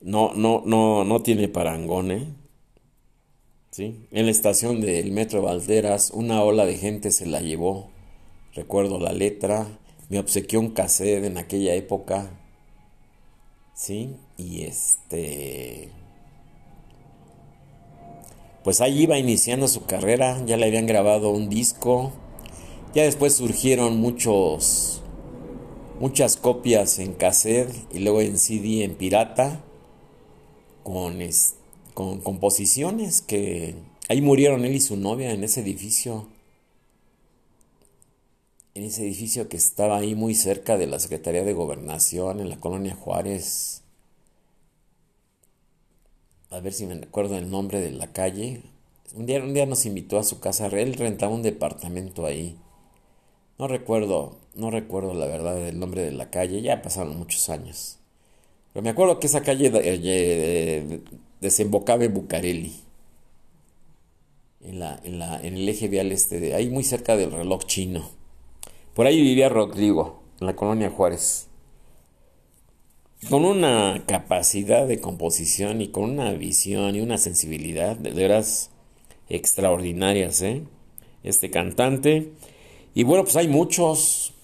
no, 0.00 0.32
no, 0.34 0.62
no, 0.64 1.04
no 1.04 1.22
tiene 1.22 1.48
parangón, 1.48 2.10
¿eh? 2.10 2.34
En 3.80 4.24
la 4.24 4.30
estación 4.32 4.80
del 4.80 5.12
Metro 5.12 5.42
Valderas, 5.42 6.10
una 6.10 6.42
ola 6.42 6.66
de 6.66 6.76
gente 6.76 7.12
se 7.12 7.26
la 7.26 7.40
llevó. 7.40 7.90
Recuerdo 8.52 8.98
la 8.98 9.12
letra, 9.12 9.68
me 10.08 10.18
obsequió 10.18 10.58
un 10.58 10.70
cassette 10.70 11.24
en 11.24 11.38
aquella 11.38 11.74
época. 11.74 12.28
¿Sí? 13.74 14.16
Y 14.36 14.62
este. 14.62 15.90
Pues 18.64 18.80
ahí 18.80 19.02
iba 19.02 19.16
iniciando 19.16 19.68
su 19.68 19.84
carrera, 19.84 20.44
ya 20.44 20.56
le 20.56 20.66
habían 20.66 20.86
grabado 20.86 21.30
un 21.30 21.48
disco. 21.48 22.12
Ya 22.94 23.04
después 23.04 23.34
surgieron 23.34 23.98
muchos. 23.98 25.02
Muchas 26.00 26.36
copias 26.36 26.98
en 26.98 27.12
cassette 27.12 27.72
y 27.92 28.00
luego 28.00 28.22
en 28.22 28.38
CD 28.38 28.82
en 28.82 28.96
pirata. 28.96 29.62
Con 30.82 31.20
este 31.20 31.58
con 31.98 32.20
composiciones 32.20 33.22
que 33.22 33.74
ahí 34.08 34.22
murieron 34.22 34.64
él 34.64 34.76
y 34.76 34.80
su 34.80 34.96
novia 34.96 35.32
en 35.32 35.42
ese 35.42 35.62
edificio, 35.62 36.28
en 38.74 38.84
ese 38.84 39.02
edificio 39.02 39.48
que 39.48 39.56
estaba 39.56 39.96
ahí 39.96 40.14
muy 40.14 40.36
cerca 40.36 40.78
de 40.78 40.86
la 40.86 41.00
Secretaría 41.00 41.42
de 41.42 41.54
Gobernación 41.54 42.38
en 42.38 42.50
la 42.50 42.60
colonia 42.60 42.94
Juárez. 42.94 43.82
A 46.50 46.60
ver 46.60 46.72
si 46.72 46.86
me 46.86 46.94
acuerdo 46.94 47.36
el 47.36 47.50
nombre 47.50 47.80
de 47.80 47.90
la 47.90 48.12
calle. 48.12 48.62
Un 49.16 49.26
día, 49.26 49.42
un 49.42 49.52
día 49.52 49.66
nos 49.66 49.84
invitó 49.84 50.20
a 50.20 50.22
su 50.22 50.38
casa, 50.38 50.68
él 50.68 50.94
rentaba 50.94 51.34
un 51.34 51.42
departamento 51.42 52.26
ahí. 52.26 52.56
No 53.58 53.66
recuerdo, 53.66 54.38
no 54.54 54.70
recuerdo 54.70 55.14
la 55.14 55.26
verdad 55.26 55.58
el 55.66 55.80
nombre 55.80 56.02
de 56.02 56.12
la 56.12 56.30
calle, 56.30 56.62
ya 56.62 56.80
pasaron 56.80 57.18
muchos 57.18 57.48
años. 57.48 57.97
Me 58.82 58.90
acuerdo 58.90 59.18
que 59.18 59.26
esa 59.26 59.42
calle 59.42 59.70
desembocaba 61.40 62.04
en 62.04 62.14
Bucareli, 62.14 62.74
en, 64.62 64.78
la, 64.78 65.00
en, 65.04 65.18
la, 65.18 65.40
en 65.40 65.56
el 65.56 65.68
eje 65.68 65.88
vial 65.88 66.12
este 66.12 66.38
de 66.40 66.54
ahí 66.54 66.70
muy 66.70 66.84
cerca 66.84 67.16
del 67.16 67.32
reloj 67.32 67.64
chino. 67.64 68.08
Por 68.94 69.06
ahí 69.06 69.20
vivía 69.20 69.48
Rodrigo, 69.48 70.22
en 70.40 70.46
la 70.46 70.56
colonia 70.56 70.90
Juárez. 70.90 71.48
con 73.28 73.44
una 73.44 74.04
capacidad 74.06 74.86
de 74.86 75.00
composición 75.00 75.80
y 75.80 75.88
con 75.88 76.04
una 76.10 76.32
visión 76.32 76.94
y 76.94 77.00
una 77.00 77.18
sensibilidad 77.18 77.96
de 77.96 78.10
veras 78.10 78.70
extraordinarias, 79.28 80.40
¿eh? 80.42 80.62
Este 81.24 81.50
cantante. 81.50 82.32
Y 82.94 83.02
bueno, 83.04 83.24
pues 83.24 83.36
hay 83.36 83.48
muchos, 83.48 84.34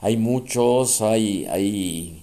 hay 0.00 0.16
muchos, 0.16 1.00
hay, 1.02 1.46
hay, 1.46 2.19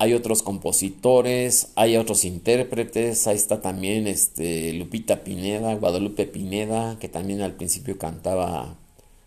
hay 0.00 0.14
otros 0.14 0.42
compositores, 0.42 1.72
hay 1.74 1.98
otros 1.98 2.24
intérpretes, 2.24 3.26
ahí 3.26 3.36
está 3.36 3.60
también 3.60 4.06
este, 4.06 4.72
Lupita 4.72 5.22
Pineda, 5.22 5.74
Guadalupe 5.74 6.26
Pineda, 6.26 6.98
que 6.98 7.10
también 7.10 7.42
al 7.42 7.52
principio 7.52 7.98
cantaba, 7.98 8.78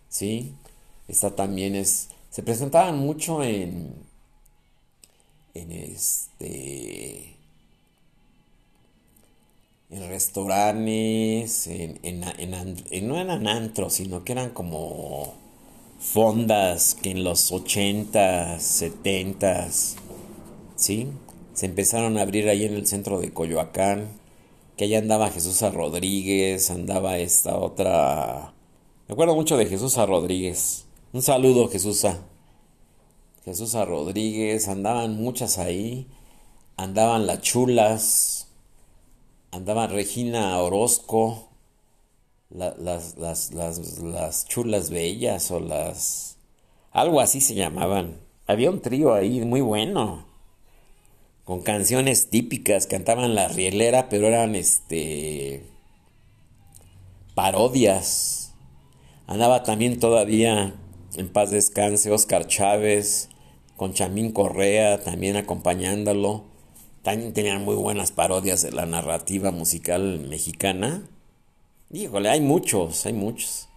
¿sí? 0.09 0.51
Está 1.07 1.35
también 1.35 1.75
es, 1.75 2.09
se 2.31 2.41
presentaban 2.41 2.97
mucho 2.97 3.43
en, 3.43 3.93
en 5.53 5.71
este, 5.71 7.35
en 9.91 10.07
restaurantes, 10.09 11.67
en, 11.67 11.99
en, 12.01 13.07
no 13.07 13.21
eran 13.21 13.47
antros, 13.47 13.93
sino 13.93 14.23
que 14.23 14.31
eran 14.31 14.49
como 14.49 15.35
fondas 15.99 16.95
que 16.95 17.11
en 17.11 17.23
los 17.23 17.51
80s, 17.51 18.57
70s, 18.57 19.97
¿sí? 20.83 21.07
Se 21.53 21.65
empezaron 21.65 22.17
a 22.17 22.23
abrir 22.23 22.49
ahí 22.49 22.65
en 22.65 22.73
el 22.73 22.85
centro 22.87 23.19
de 23.19 23.31
Coyoacán, 23.31 24.19
que 24.75 24.85
allá 24.85 24.99
andaba 24.99 25.29
Jesús 25.29 25.61
Rodríguez, 25.73 26.69
andaba 26.71 27.17
esta 27.17 27.57
otra... 27.57 28.53
Me 29.07 29.13
acuerdo 29.13 29.35
mucho 29.35 29.55
de 29.55 29.65
Jesús 29.65 29.95
Rodríguez. 29.95 30.85
Un 31.13 31.21
saludo, 31.21 31.69
Jesús 31.69 32.05
Jesús 33.45 33.73
Rodríguez, 33.73 34.67
andaban 34.67 35.15
muchas 35.15 35.57
ahí, 35.57 36.07
andaban 36.75 37.27
las 37.27 37.41
chulas, 37.41 38.47
andaban 39.51 39.89
Regina 39.89 40.57
Orozco, 40.61 41.49
las, 42.49 43.15
las, 43.17 44.45
chulas 44.47 44.89
bellas 44.89 45.49
o 45.51 45.59
las... 45.59 46.37
algo 46.91 47.21
así 47.21 47.39
se 47.39 47.55
llamaban. 47.55 48.19
Había 48.47 48.69
un 48.69 48.81
trío 48.81 49.13
ahí 49.13 49.39
muy 49.41 49.61
bueno, 49.61 50.32
con 51.43 51.61
canciones 51.61 52.29
típicas, 52.29 52.87
cantaban 52.87 53.35
la 53.35 53.47
rielera, 53.47 54.09
pero 54.09 54.27
eran 54.27 54.55
este... 54.55 55.65
parodias. 57.35 58.53
Andaba 59.27 59.63
también 59.63 59.99
todavía 59.99 60.75
en 61.15 61.29
paz 61.29 61.51
descanse 61.51 62.11
Oscar 62.11 62.47
Chávez, 62.47 63.29
con 63.75 63.93
Chamín 63.93 64.31
Correa 64.31 65.01
también 65.01 65.35
acompañándolo. 65.35 66.45
También 67.01 67.33
tenían 67.33 67.63
muy 67.65 67.75
buenas 67.75 68.11
parodias 68.11 68.61
de 68.61 68.71
la 68.71 68.85
narrativa 68.85 69.51
musical 69.51 70.21
mexicana. 70.21 71.07
Híjole, 71.91 72.29
hay 72.29 72.41
muchos, 72.41 73.05
hay 73.05 73.13
muchos. 73.13 73.67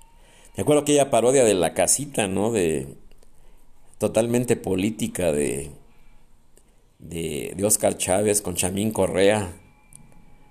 Me 0.56 0.62
acuerdo 0.62 0.82
aquella 0.82 1.10
parodia 1.10 1.44
de 1.44 1.54
La 1.54 1.74
Casita, 1.74 2.28
¿no? 2.28 2.52
De 2.52 2.96
totalmente 3.98 4.56
política 4.56 5.32
de, 5.32 5.70
de, 6.98 7.56
Oscar 7.64 7.96
Chávez 7.96 8.42
con 8.42 8.54
Chamín 8.54 8.90
Correa, 8.90 9.52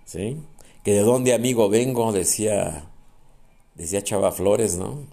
¿sí? 0.05 0.37
Que 0.83 0.93
de 0.93 1.01
dónde 1.01 1.33
amigo 1.33 1.69
vengo, 1.69 2.11
decía, 2.11 2.89
decía 3.75 4.03
Chava 4.03 4.31
Flores, 4.31 4.77
¿no? 4.77 5.03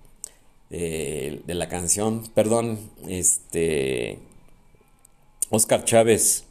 De, 0.71 1.43
la 1.47 1.69
canción, 1.69 2.25
perdón, 2.35 2.91
este, 3.09 4.19
Oscar 5.51 5.85
Chávez. 5.85 6.45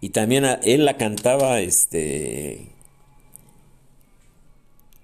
Y 0.00 0.10
también 0.10 0.44
él 0.62 0.84
la 0.84 0.96
cantaba, 0.96 1.60
este, 1.60 2.68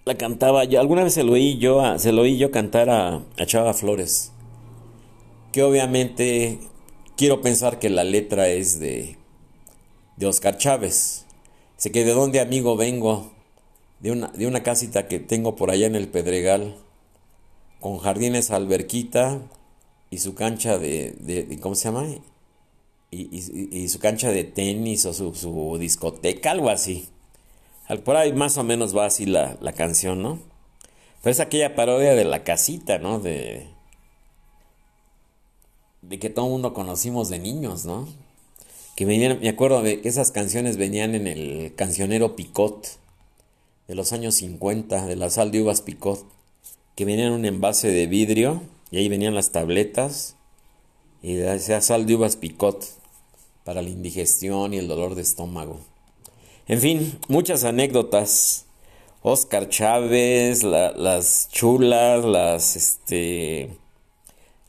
la 0.04 0.16
cantaba, 0.16 0.64
yo 0.64 0.80
alguna 0.80 1.04
vez 1.04 1.14
se 1.14 1.24
lo 1.24 1.32
oí 1.32 1.58
yo, 1.58 1.98
se 1.98 2.12
lo 2.12 2.22
oí 2.22 2.36
yo 2.36 2.50
cantar 2.50 2.90
a 2.90 3.22
Chava 3.46 3.72
Flores, 3.72 4.32
que 5.52 5.62
obviamente 5.62 6.69
quiero 7.20 7.42
pensar 7.42 7.78
que 7.78 7.90
la 7.90 8.02
letra 8.02 8.48
es 8.48 8.80
de, 8.80 9.18
de 10.16 10.26
Oscar 10.26 10.56
Chávez. 10.56 11.26
Sé 11.76 11.92
que 11.92 12.02
de 12.02 12.14
dónde 12.14 12.40
amigo 12.40 12.78
vengo, 12.78 13.30
de 13.98 14.12
una, 14.12 14.28
de 14.28 14.46
una 14.46 14.62
casita 14.62 15.06
que 15.06 15.20
tengo 15.20 15.54
por 15.54 15.70
allá 15.70 15.87
en 15.87 15.96
el 15.96 16.09
Pedregal, 16.09 16.76
con 17.78 17.98
jardines 17.98 18.50
alberquita 18.50 19.42
y 20.09 20.16
su 20.16 20.35
cancha 20.35 20.78
de, 20.78 21.14
de, 21.20 21.61
¿cómo 21.61 21.74
se 21.74 21.90
llama? 21.90 22.09
Y, 23.11 23.88
su 23.88 23.98
cancha 23.98 24.30
de 24.30 24.44
tenis 24.44 25.04
o 25.04 25.12
su, 25.12 25.35
su 25.35 25.76
discoteca, 25.78 26.52
algo 26.52 26.70
así. 26.70 27.11
Por 28.02 28.16
ahí 28.16 28.33
más 28.33 28.56
o 28.56 28.64
menos 28.64 28.96
va 28.96 29.04
así 29.04 29.26
la, 29.26 29.59
canción, 29.76 30.22
¿no? 30.22 30.38
Pero 31.22 31.33
es 31.33 31.40
aquella 31.40 31.74
parodia 31.74 32.14
de 32.14 32.24
la 32.24 32.44
casita, 32.44 32.96
¿no? 32.96 33.20
De, 33.20 33.66
de 36.10 36.18
que 36.18 36.28
todo 36.28 36.46
el 36.46 36.50
mundo 36.50 36.74
conocimos 36.74 37.28
de 37.28 37.38
niños, 37.38 37.86
¿no? 37.86 38.08
Que 38.96 39.04
venían, 39.04 39.38
me 39.40 39.48
acuerdo 39.48 39.80
de 39.80 40.00
que 40.00 40.08
esas 40.08 40.32
canciones 40.32 40.76
venían 40.76 41.14
en 41.14 41.28
el 41.28 41.72
cancionero 41.76 42.34
Picot 42.34 42.98
de 43.86 43.94
los 43.94 44.12
años 44.12 44.34
50, 44.34 45.06
de 45.06 45.14
la 45.14 45.30
sal 45.30 45.52
de 45.52 45.62
uvas 45.62 45.82
Picot, 45.82 46.26
que 46.96 47.04
venían 47.04 47.28
en 47.28 47.34
un 47.34 47.44
envase 47.44 47.92
de 47.92 48.08
vidrio 48.08 48.60
y 48.90 48.98
ahí 48.98 49.08
venían 49.08 49.36
las 49.36 49.52
tabletas 49.52 50.34
y 51.22 51.34
decía 51.34 51.80
sal 51.80 52.06
de 52.06 52.16
uvas 52.16 52.34
Picot 52.34 52.84
para 53.62 53.80
la 53.80 53.88
indigestión 53.88 54.74
y 54.74 54.78
el 54.78 54.88
dolor 54.88 55.14
de 55.14 55.22
estómago. 55.22 55.78
En 56.66 56.80
fin, 56.80 57.20
muchas 57.28 57.62
anécdotas. 57.62 58.66
Oscar 59.22 59.68
Chávez, 59.68 60.64
las 60.64 61.48
chulas, 61.52 62.24
las 62.24 62.74
este 62.74 63.70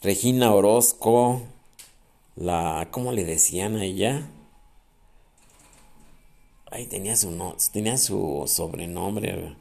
Regina 0.04 0.52
Orozco, 0.52 1.44
la 2.36 2.88
¿cómo 2.90 3.12
le 3.12 3.24
decían 3.24 3.76
a 3.76 3.86
ella? 3.86 4.28
Ahí 6.72 6.88
tenía 6.88 7.16
su 7.16 7.30
no, 7.30 7.56
tenía 7.72 7.98
su 8.00 8.46
sobrenombre. 8.48 9.56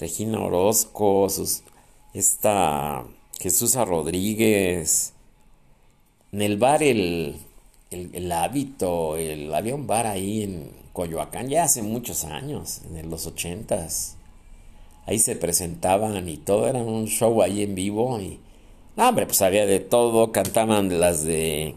Regina 0.00 0.40
Orozco, 0.40 1.28
sus, 1.28 1.64
esta 2.14 3.04
Jesús 3.38 3.74
Rodríguez. 3.74 5.12
En 6.32 6.40
el 6.40 6.56
bar 6.56 6.82
el, 6.82 7.36
el, 7.90 8.14
el 8.14 8.32
hábito, 8.32 9.18
el, 9.18 9.52
había 9.52 9.74
un 9.74 9.86
bar 9.86 10.06
ahí 10.06 10.44
en 10.44 10.72
Coyoacán 10.94 11.50
ya 11.50 11.64
hace 11.64 11.82
muchos 11.82 12.24
años, 12.24 12.80
en 12.90 13.10
los 13.10 13.26
ochentas. 13.26 14.16
Ahí 15.04 15.18
se 15.18 15.36
presentaban 15.36 16.26
y 16.26 16.38
todo, 16.38 16.66
era 16.68 16.78
un 16.78 17.06
show 17.06 17.42
ahí 17.42 17.64
en 17.64 17.74
vivo 17.74 18.18
y... 18.18 18.40
No, 18.98 19.10
hombre, 19.10 19.26
pues 19.26 19.42
había 19.42 19.64
de 19.64 19.78
todo, 19.78 20.32
cantaban 20.32 20.98
las 20.98 21.22
de... 21.22 21.76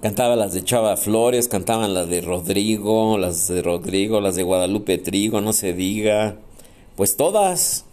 Cantaban 0.00 0.38
las 0.38 0.52
de 0.52 0.62
Chava 0.62 0.96
Flores, 0.96 1.48
cantaban 1.48 1.94
las 1.94 2.08
de 2.08 2.20
Rodrigo, 2.20 3.18
las 3.18 3.48
de 3.48 3.60
Rodrigo, 3.60 4.20
las 4.20 4.36
de 4.36 4.44
Guadalupe 4.44 4.98
Trigo, 4.98 5.40
no 5.40 5.52
se 5.52 5.72
diga. 5.72 6.36
Pues 6.94 7.16
todas. 7.16 7.86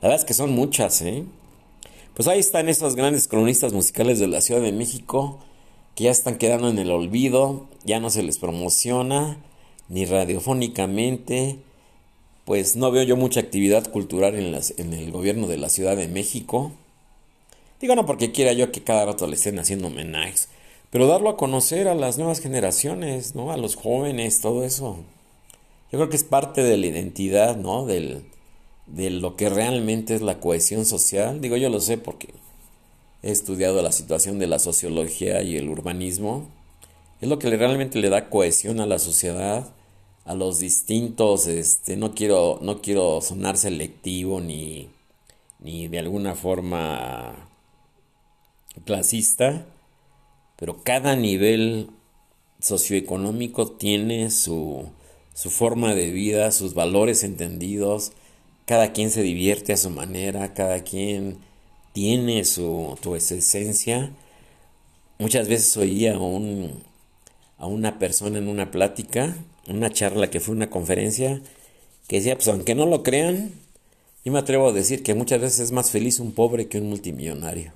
La 0.00 0.02
verdad 0.02 0.20
es 0.20 0.24
que 0.24 0.34
son 0.34 0.52
muchas, 0.52 1.02
¿eh? 1.02 1.24
Pues 2.14 2.28
ahí 2.28 2.38
están 2.38 2.68
esos 2.68 2.94
grandes 2.94 3.26
cronistas 3.26 3.72
musicales 3.72 4.20
de 4.20 4.28
la 4.28 4.40
Ciudad 4.40 4.60
de 4.60 4.70
México 4.70 5.40
que 5.96 6.04
ya 6.04 6.12
están 6.12 6.38
quedando 6.38 6.68
en 6.68 6.78
el 6.78 6.92
olvido, 6.92 7.66
ya 7.84 7.98
no 7.98 8.08
se 8.08 8.22
les 8.22 8.38
promociona, 8.38 9.36
ni 9.88 10.04
radiofónicamente, 10.04 11.58
pues 12.44 12.76
no 12.76 12.92
veo 12.92 13.02
yo 13.02 13.16
mucha 13.16 13.40
actividad 13.40 13.90
cultural 13.90 14.36
en, 14.36 14.52
las, 14.52 14.74
en 14.78 14.92
el 14.94 15.10
gobierno 15.10 15.48
de 15.48 15.56
la 15.56 15.70
Ciudad 15.70 15.96
de 15.96 16.06
México. 16.06 16.70
Digo, 17.80 17.94
no 17.94 18.06
porque 18.06 18.32
quiera 18.32 18.52
yo 18.52 18.72
que 18.72 18.82
cada 18.82 19.04
rato 19.04 19.26
le 19.26 19.34
estén 19.34 19.58
haciendo 19.58 19.88
homenajes, 19.88 20.48
pero 20.90 21.06
darlo 21.06 21.28
a 21.28 21.36
conocer 21.36 21.88
a 21.88 21.94
las 21.94 22.16
nuevas 22.16 22.40
generaciones, 22.40 23.34
¿no? 23.34 23.52
A 23.52 23.56
los 23.56 23.76
jóvenes, 23.76 24.40
todo 24.40 24.64
eso. 24.64 24.98
Yo 25.92 25.98
creo 25.98 26.08
que 26.08 26.16
es 26.16 26.24
parte 26.24 26.62
de 26.62 26.76
la 26.78 26.86
identidad, 26.86 27.56
¿no? 27.56 27.84
Del, 27.84 28.24
de 28.86 29.10
lo 29.10 29.36
que 29.36 29.48
realmente 29.50 30.14
es 30.14 30.22
la 30.22 30.40
cohesión 30.40 30.86
social. 30.86 31.40
Digo, 31.40 31.56
yo 31.56 31.68
lo 31.68 31.80
sé 31.80 31.98
porque 31.98 32.28
he 33.22 33.30
estudiado 33.30 33.82
la 33.82 33.92
situación 33.92 34.38
de 34.38 34.46
la 34.46 34.58
sociología 34.58 35.42
y 35.42 35.56
el 35.56 35.68
urbanismo, 35.68 36.48
es 37.20 37.28
lo 37.28 37.38
que 37.38 37.54
realmente 37.54 37.98
le 37.98 38.08
da 38.08 38.30
cohesión 38.30 38.80
a 38.80 38.86
la 38.86 38.98
sociedad, 38.98 39.72
a 40.24 40.34
los 40.34 40.58
distintos, 40.58 41.46
este, 41.46 41.96
no 41.96 42.14
quiero, 42.14 42.58
no 42.62 42.80
quiero 42.82 43.20
sonar 43.20 43.56
selectivo 43.56 44.40
ni, 44.40 44.88
ni 45.60 45.88
de 45.88 45.98
alguna 45.98 46.34
forma 46.34 47.48
clasista, 48.84 49.66
pero 50.56 50.82
cada 50.82 51.16
nivel 51.16 51.90
socioeconómico 52.60 53.72
tiene 53.72 54.30
su, 54.30 54.86
su 55.34 55.50
forma 55.50 55.94
de 55.94 56.10
vida, 56.10 56.50
sus 56.52 56.74
valores 56.74 57.24
entendidos, 57.24 58.12
cada 58.64 58.92
quien 58.92 59.10
se 59.10 59.22
divierte 59.22 59.72
a 59.72 59.76
su 59.76 59.90
manera, 59.90 60.54
cada 60.54 60.82
quien 60.82 61.38
tiene 61.92 62.44
su, 62.44 62.98
tu 63.00 63.14
esencia, 63.14 64.10
muchas 65.18 65.48
veces 65.48 65.76
oía 65.76 66.14
a, 66.14 66.18
un, 66.18 66.82
a 67.58 67.66
una 67.66 67.98
persona 67.98 68.38
en 68.38 68.48
una 68.48 68.70
plática, 68.70 69.36
una 69.68 69.90
charla 69.90 70.30
que 70.30 70.40
fue 70.40 70.54
una 70.54 70.70
conferencia, 70.70 71.40
que 72.08 72.16
decía, 72.16 72.36
pues 72.36 72.48
aunque 72.48 72.74
no 72.74 72.86
lo 72.86 73.02
crean, 73.02 73.52
yo 74.24 74.32
me 74.32 74.38
atrevo 74.38 74.68
a 74.68 74.72
decir 74.72 75.02
que 75.02 75.14
muchas 75.14 75.40
veces 75.40 75.60
es 75.60 75.72
más 75.72 75.90
feliz 75.90 76.18
un 76.18 76.32
pobre 76.32 76.68
que 76.68 76.78
un 76.78 76.88
multimillonario. 76.88 77.72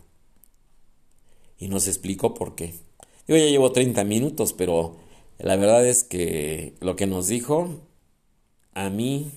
Y 1.61 1.69
nos 1.69 1.87
explicó 1.87 2.35
por 2.35 2.57
qué. 2.57 2.75
Yo 3.29 3.37
ya 3.37 3.45
llevo 3.45 3.71
30 3.71 4.03
minutos, 4.03 4.53
pero 4.53 4.97
la 5.39 5.55
verdad 5.57 5.87
es 5.87 6.03
que 6.03 6.75
lo 6.81 6.97
que 6.97 7.07
nos 7.07 7.29
dijo, 7.29 7.69
a 8.75 8.91
mí, 8.91 9.31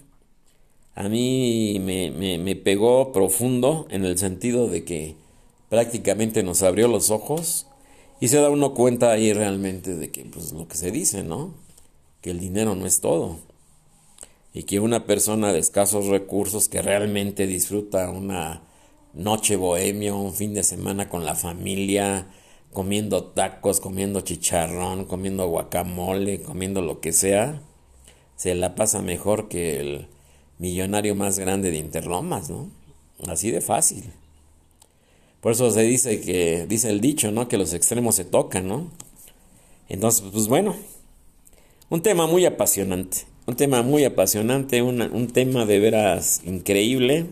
a 0.96 1.10
mí 1.10 1.80
me, 1.80 2.10
me 2.40 2.56
pegó 2.56 3.12
profundo 3.12 3.86
en 3.92 4.06
el 4.06 4.18
sentido 4.18 4.68
de 4.68 4.84
que 4.84 5.16
prácticamente 5.70 6.42
nos 6.42 6.64
abrió 6.64 6.88
los 6.88 7.12
ojos 7.12 7.68
y 8.20 8.30
se 8.30 8.38
da 8.38 8.50
uno 8.50 8.74
cuenta 8.74 9.12
ahí 9.12 9.34
realmente 9.34 9.96
de 9.96 10.10
que, 10.10 10.26
pues 10.26 10.54
lo 10.54 10.68
que 10.68 10.78
se 10.78 10.90
dice, 10.90 11.24
¿no? 11.24 11.54
Que 12.22 12.32
el 12.32 12.40
dinero 12.40 12.74
no 12.74 12.88
es 12.88 13.02
todo 13.02 13.38
y 14.54 14.64
que 14.64 14.80
una 14.80 15.06
persona 15.06 15.52
de 15.52 15.60
escasos 15.60 16.06
recursos 16.06 16.70
que 16.70 16.82
realmente 16.82 17.48
disfruta 17.48 18.10
una 18.12 18.62
noche 19.14 19.56
bohemia, 19.56 20.14
un 20.14 20.34
fin 20.34 20.54
de 20.54 20.64
semana 20.64 21.10
con 21.10 21.26
la 21.26 21.36
familia, 21.36 22.28
comiendo 22.74 23.24
tacos, 23.24 23.80
comiendo 23.80 24.22
chicharrón, 24.22 25.06
comiendo 25.06 25.48
guacamole, 25.48 26.42
comiendo 26.42 26.82
lo 26.82 27.00
que 27.00 27.14
sea, 27.14 27.62
se 28.36 28.56
la 28.56 28.76
pasa 28.76 29.02
mejor 29.02 29.48
que 29.48 29.80
el 29.80 30.08
millonario 30.58 31.16
más 31.16 31.40
grande 31.40 31.72
de 31.72 31.78
Interlomas, 31.78 32.50
¿no? 32.50 32.70
Así 33.28 33.52
de 33.52 33.62
fácil. 33.62 34.12
Por 35.40 35.52
eso 35.52 35.70
se 35.72 35.82
dice 35.82 36.20
que, 36.22 36.66
dice 36.68 36.90
el 36.90 37.00
dicho, 37.00 37.32
¿no? 37.32 37.48
Que 37.48 37.58
los 37.58 37.74
extremos 37.74 38.16
se 38.16 38.26
tocan, 38.26 38.68
¿no? 38.68 38.90
Entonces, 39.90 40.24
pues 40.32 40.48
bueno, 40.48 40.76
un 41.90 42.02
tema 42.02 42.28
muy 42.28 42.46
apasionante. 42.46 43.26
Un 43.46 43.56
tema 43.56 43.82
muy 43.82 44.06
apasionante, 44.06 44.82
un 44.82 45.28
tema 45.28 45.66
de 45.66 45.80
veras 45.80 46.42
increíble. 46.46 47.28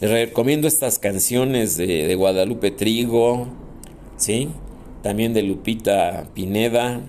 Les 0.00 0.10
recomiendo 0.10 0.68
estas 0.68 0.98
canciones 0.98 1.76
de, 1.76 2.14
Guadalupe 2.14 2.70
Trigo, 2.70 3.48
¿sí? 4.16 4.48
También 5.02 5.34
de 5.34 5.42
Lupita 5.42 6.28
Pineda. 6.34 7.00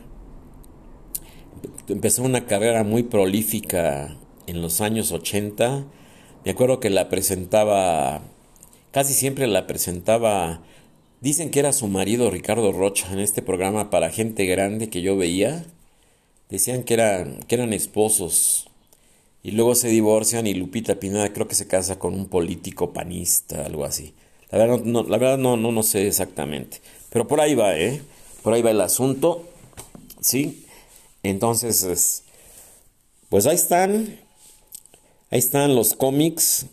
Empezó 1.88 2.24
una 2.24 2.46
carrera 2.46 2.84
muy 2.84 3.04
prolífica 3.04 4.18
en 4.48 4.62
los 4.62 4.82
años 4.82 5.12
80. 5.12 5.86
Me 6.44 6.52
acuerdo 6.52 6.80
que 6.80 6.90
la 6.90 7.10
presentaba, 7.10 8.22
casi 8.92 9.14
siempre 9.14 9.46
la 9.46 9.68
presentaba, 9.68 10.62
dicen 11.22 11.52
que 11.52 11.60
era 11.60 11.74
su 11.74 11.88
marido 11.88 12.32
Ricardo 12.32 12.72
Rocha 12.72 13.08
en 13.14 13.20
este 13.20 13.44
programa 13.44 13.92
para 13.92 14.10
gente 14.10 14.46
grande 14.46 14.90
que 14.90 15.02
yo 15.02 15.16
veía 15.16 15.64
decían 16.50 16.84
que 16.84 16.96
eran, 16.96 17.40
que 17.44 17.56
eran 17.56 17.74
esposos 17.74 18.69
y 19.44 19.52
luego 19.52 19.76
se 19.76 19.88
divorcian 19.88 20.48
y 20.48 20.54
Lupita 20.54 20.96
Pineda 20.96 21.32
creo 21.34 21.48
que 21.48 21.56
se 21.56 21.68
casa 21.68 21.98
con 21.98 22.14
un 22.14 22.28
político 22.28 22.92
panista, 22.94 23.66
algo 23.66 23.86
así. 23.86 24.14
La 24.52 24.58
verdad 24.58 24.80
no, 24.84 25.04
la 25.04 25.18
verdad 25.18 25.38
no, 25.38 25.58
no, 25.58 25.72
no 25.72 25.84
sé 25.84 26.08
exactamente, 26.08 26.82
pero 27.10 27.28
por 27.28 27.40
ahí 27.40 27.56
va, 27.56 27.78
¿eh? 27.78 28.02
Por 28.44 28.54
ahí 28.54 28.62
va 28.62 28.72
el 28.72 28.82
asunto, 28.82 29.48
¿sí? 30.22 30.66
Entonces, 31.24 32.24
pues 33.30 33.46
ahí 33.46 33.56
están, 33.56 34.18
ahí 35.30 35.40
están 35.40 35.76
los 35.76 35.94
cómics, 35.94 36.66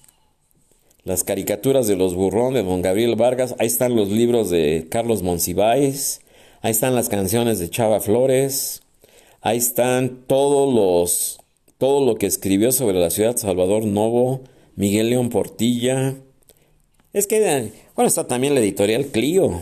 las 1.05 1.23
caricaturas 1.25 1.87
de 1.87 1.97
los 1.97 2.15
burrón 2.15 2.55
de 2.55 2.63
don 2.63 2.83
Gabriel 2.83 3.17
Vargas, 3.17 3.55
ahí 3.59 3.67
están 3.67 3.95
los 3.95 4.09
libros 4.09 4.51
de 4.51 4.87
Carlos 4.91 5.23
Monsiváis, 5.23 6.21
ahí 6.63 6.71
están 6.71 6.95
las 6.95 7.09
canciones 7.09 7.59
de 7.59 7.71
Chava 7.71 8.01
Flores, 8.01 8.83
Ahí 9.47 9.59
están 9.59 10.25
todos 10.27 10.75
los, 10.75 11.39
todo 11.79 12.05
lo 12.05 12.17
que 12.17 12.27
escribió 12.27 12.73
sobre 12.73 12.99
la 12.99 13.11
ciudad 13.11 13.37
Salvador 13.37 13.85
Novo, 13.85 14.43
Miguel 14.77 15.11
León 15.11 15.29
Portilla. 15.31 16.17
Es 17.13 17.27
que, 17.27 17.73
bueno, 17.95 18.09
está 18.09 18.27
también 18.27 18.55
la 18.55 18.61
editorial 18.61 19.07
Clio, 19.07 19.61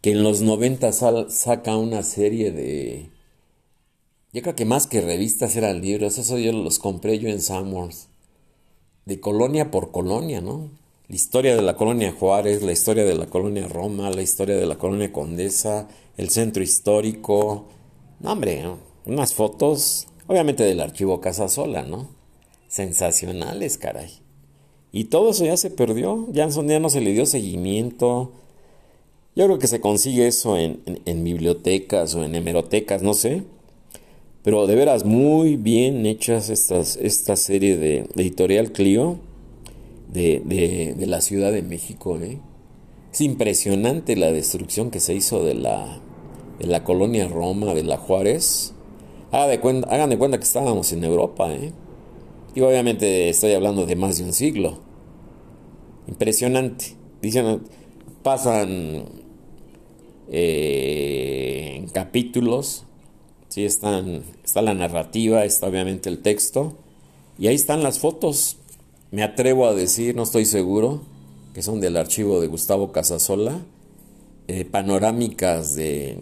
que 0.00 0.12
en 0.12 0.22
los 0.22 0.42
90 0.42 0.92
saca 0.92 1.76
una 1.76 2.02
serie 2.02 2.52
de... 2.52 3.10
Yo 4.32 4.40
creo 4.40 4.56
que 4.56 4.64
más 4.64 4.86
que 4.86 5.02
revistas 5.02 5.56
eran 5.56 5.82
libros, 5.82 6.16
eso 6.16 6.38
yo 6.38 6.52
los 6.52 6.78
compré 6.78 7.18
yo 7.18 7.28
en 7.28 7.42
Summers. 7.42 8.08
De 9.04 9.20
colonia 9.20 9.70
por 9.70 9.90
colonia, 9.90 10.40
¿no? 10.40 10.70
La 11.08 11.16
historia 11.16 11.54
de 11.54 11.60
la 11.60 11.76
colonia 11.76 12.12
Juárez, 12.12 12.62
la 12.62 12.72
historia 12.72 13.04
de 13.04 13.14
la 13.14 13.26
colonia 13.26 13.68
Roma, 13.68 14.10
la 14.10 14.22
historia 14.22 14.56
de 14.56 14.64
la 14.64 14.78
colonia 14.78 15.12
Condesa, 15.12 15.88
el 16.16 16.30
centro 16.30 16.62
histórico, 16.62 17.66
no, 18.20 18.32
hombre, 18.32 18.64
unas 19.04 19.34
fotos, 19.34 20.06
obviamente 20.26 20.64
del 20.64 20.80
archivo 20.80 21.20
Casa 21.20 21.48
Sola, 21.48 21.82
¿no? 21.82 22.10
Sensacionales, 22.68 23.78
caray. 23.78 24.10
Y 24.92 25.04
todo 25.04 25.30
eso 25.30 25.44
ya 25.44 25.56
se 25.56 25.70
perdió, 25.70 26.28
ya, 26.32 26.48
ya 26.48 26.80
no 26.80 26.90
se 26.90 27.00
le 27.00 27.12
dio 27.12 27.24
seguimiento. 27.24 28.32
Yo 29.34 29.46
creo 29.46 29.58
que 29.58 29.66
se 29.66 29.80
consigue 29.80 30.26
eso 30.26 30.58
en, 30.58 31.24
bibliotecas 31.24 32.14
o 32.14 32.22
en 32.24 32.34
hemerotecas, 32.34 33.02
no 33.02 33.14
sé. 33.14 33.42
Pero 34.42 34.66
de 34.66 34.74
veras 34.74 35.06
muy 35.06 35.56
bien 35.56 36.04
hechas 36.04 36.50
estas, 36.50 36.96
esta 36.96 37.36
serie 37.36 37.78
de, 37.78 38.06
editorial 38.16 38.72
Clio 38.72 39.18
de, 40.12 40.42
de, 40.96 41.06
la 41.06 41.22
Ciudad 41.22 41.52
de 41.52 41.62
México. 41.62 42.18
¿eh? 42.20 42.38
Es 43.12 43.22
impresionante 43.22 44.16
la 44.16 44.30
destrucción 44.30 44.90
que 44.90 45.00
se 45.00 45.14
hizo 45.14 45.42
de 45.42 45.54
la, 45.54 46.00
de 46.58 46.66
la 46.66 46.84
colonia 46.84 47.28
Roma, 47.28 47.72
de 47.72 47.84
la 47.84 47.96
Juárez, 47.96 48.74
hagan 49.32 50.10
de 50.10 50.18
cuenta, 50.18 50.38
que 50.38 50.44
estábamos 50.44 50.92
en 50.92 51.04
Europa, 51.04 51.52
¿eh? 51.52 51.72
Y 52.54 52.60
obviamente 52.60 53.30
estoy 53.30 53.52
hablando 53.52 53.86
de 53.86 53.96
más 53.96 54.18
de 54.18 54.24
un 54.24 54.34
siglo. 54.34 54.78
Impresionante. 56.06 56.96
Dicen, 57.22 57.62
pasan 58.22 59.06
eh, 60.30 61.76
en 61.76 61.88
capítulos, 61.88 62.84
¿sí? 63.48 63.64
Están, 63.64 64.22
está 64.44 64.60
la 64.60 64.74
narrativa, 64.74 65.44
está 65.44 65.66
obviamente 65.66 66.10
el 66.10 66.20
texto, 66.20 66.74
y 67.38 67.46
ahí 67.46 67.54
están 67.54 67.82
las 67.82 67.98
fotos. 68.00 68.58
Me 69.10 69.22
atrevo 69.22 69.66
a 69.66 69.74
decir, 69.74 70.14
no 70.14 70.24
estoy 70.24 70.44
seguro, 70.44 71.02
que 71.54 71.62
son 71.62 71.80
del 71.80 71.96
archivo 71.96 72.40
de 72.40 72.48
Gustavo 72.48 72.92
Casasola, 72.92 73.60
eh, 74.48 74.64
panorámicas 74.64 75.74
de, 75.74 76.18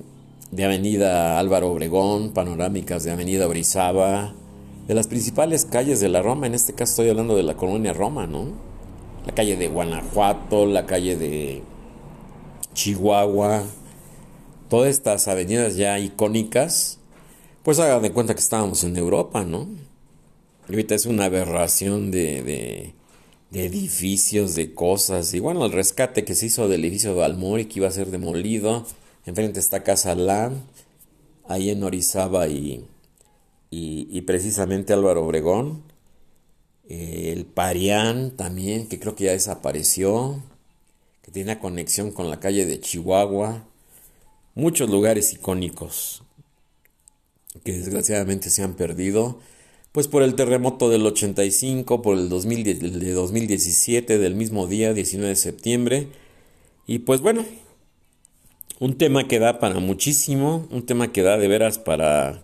de 0.51 0.65
Avenida 0.65 1.39
Álvaro 1.39 1.71
Obregón, 1.71 2.31
panorámicas 2.31 3.05
de 3.05 3.13
Avenida 3.13 3.47
Orizaba, 3.47 4.35
de 4.89 4.95
las 4.95 5.07
principales 5.07 5.65
calles 5.65 6.01
de 6.01 6.09
la 6.09 6.23
Roma, 6.23 6.47
en 6.47 6.55
este 6.55 6.73
caso 6.73 6.93
estoy 6.93 7.11
hablando 7.11 7.37
de 7.37 7.45
la 7.45 7.57
colonia 7.57 7.93
Roma, 7.93 8.27
¿no? 8.27 8.49
La 9.27 9.35
calle 9.35 9.57
de 9.57 9.69
Guanajuato, 9.69 10.67
la 10.67 10.87
calle 10.87 11.17
de 11.17 11.63
Chihuahua, 12.75 13.63
todas 14.69 14.91
estas 14.91 15.29
avenidas 15.29 15.77
ya 15.77 15.99
icónicas, 15.99 16.99
pues 17.63 17.79
hagan 17.79 18.03
de 18.03 18.13
cuenta 18.13 18.35
que 18.35 18.41
estábamos 18.41 18.83
en 18.85 18.97
Europa, 18.97 19.45
¿no? 19.45 19.69
ahorita 20.71 20.95
es 20.95 21.07
una 21.07 21.25
aberración 21.25 22.11
de, 22.11 22.43
de, 22.43 22.95
de, 23.51 23.67
edificios, 23.67 24.55
de 24.55 24.73
cosas, 24.73 25.35
y 25.35 25.41
bueno, 25.41 25.67
el 25.67 25.73
rescate 25.73 26.25
que 26.25 26.35
se 26.35 26.47
hizo 26.47 26.69
del 26.69 26.85
edificio 26.85 27.15
de 27.15 27.25
Almori 27.25 27.67
que 27.67 27.81
iba 27.81 27.89
a 27.89 27.93
ser 27.93 28.11
demolido, 28.11 28.87
Enfrente 29.27 29.61
está 29.61 29.83
Casa 29.83 30.15
Lam, 30.15 30.63
ahí 31.47 31.71
en 31.71 31.83
Orizaba 31.83 32.49
y, 32.49 32.87
y, 33.71 34.21
precisamente 34.23 34.93
Álvaro 34.93 35.25
Obregón. 35.25 35.83
Eh, 36.89 37.33
el 37.33 37.45
Parián 37.45 38.33
también, 38.37 38.89
que 38.89 38.99
creo 38.99 39.15
que 39.15 39.25
ya 39.25 39.33
desapareció, 39.33 40.43
que 41.23 41.31
tiene 41.31 41.59
conexión 41.59 42.11
con 42.13 42.31
la 42.31 42.41
calle 42.41 42.67
de 42.67 42.81
Chihuahua. 42.81 43.65
Muchos 44.55 44.91
lugares 44.91 45.33
icónicos 45.33 46.23
que 47.65 47.73
desgraciadamente 47.73 48.51
se 48.51 48.63
han 48.63 48.75
perdido, 48.75 49.41
pues 49.93 50.07
por 50.07 50.23
el 50.23 50.35
terremoto 50.35 50.89
del 50.89 51.05
85, 51.05 52.01
por 52.01 52.17
el 52.17 52.29
2000, 52.29 53.01
de 53.01 53.13
2017, 53.13 54.19
del 54.19 54.35
mismo 54.35 54.67
día, 54.67 54.95
19 54.95 55.31
de 55.31 55.37
septiembre. 55.37 56.09
Y 56.87 57.01
pues 57.01 57.21
bueno, 57.21 57.45
un 58.81 58.97
tema 58.97 59.29
que 59.29 59.39
da 59.39 59.59
para 59.59 59.79
muchísimo, 59.79 60.67
un 60.71 60.85
tema 60.87 61.13
que 61.13 61.23
da 61.23 61.37
de 61.37 61.49
veras 61.49 61.79
para 61.79 62.43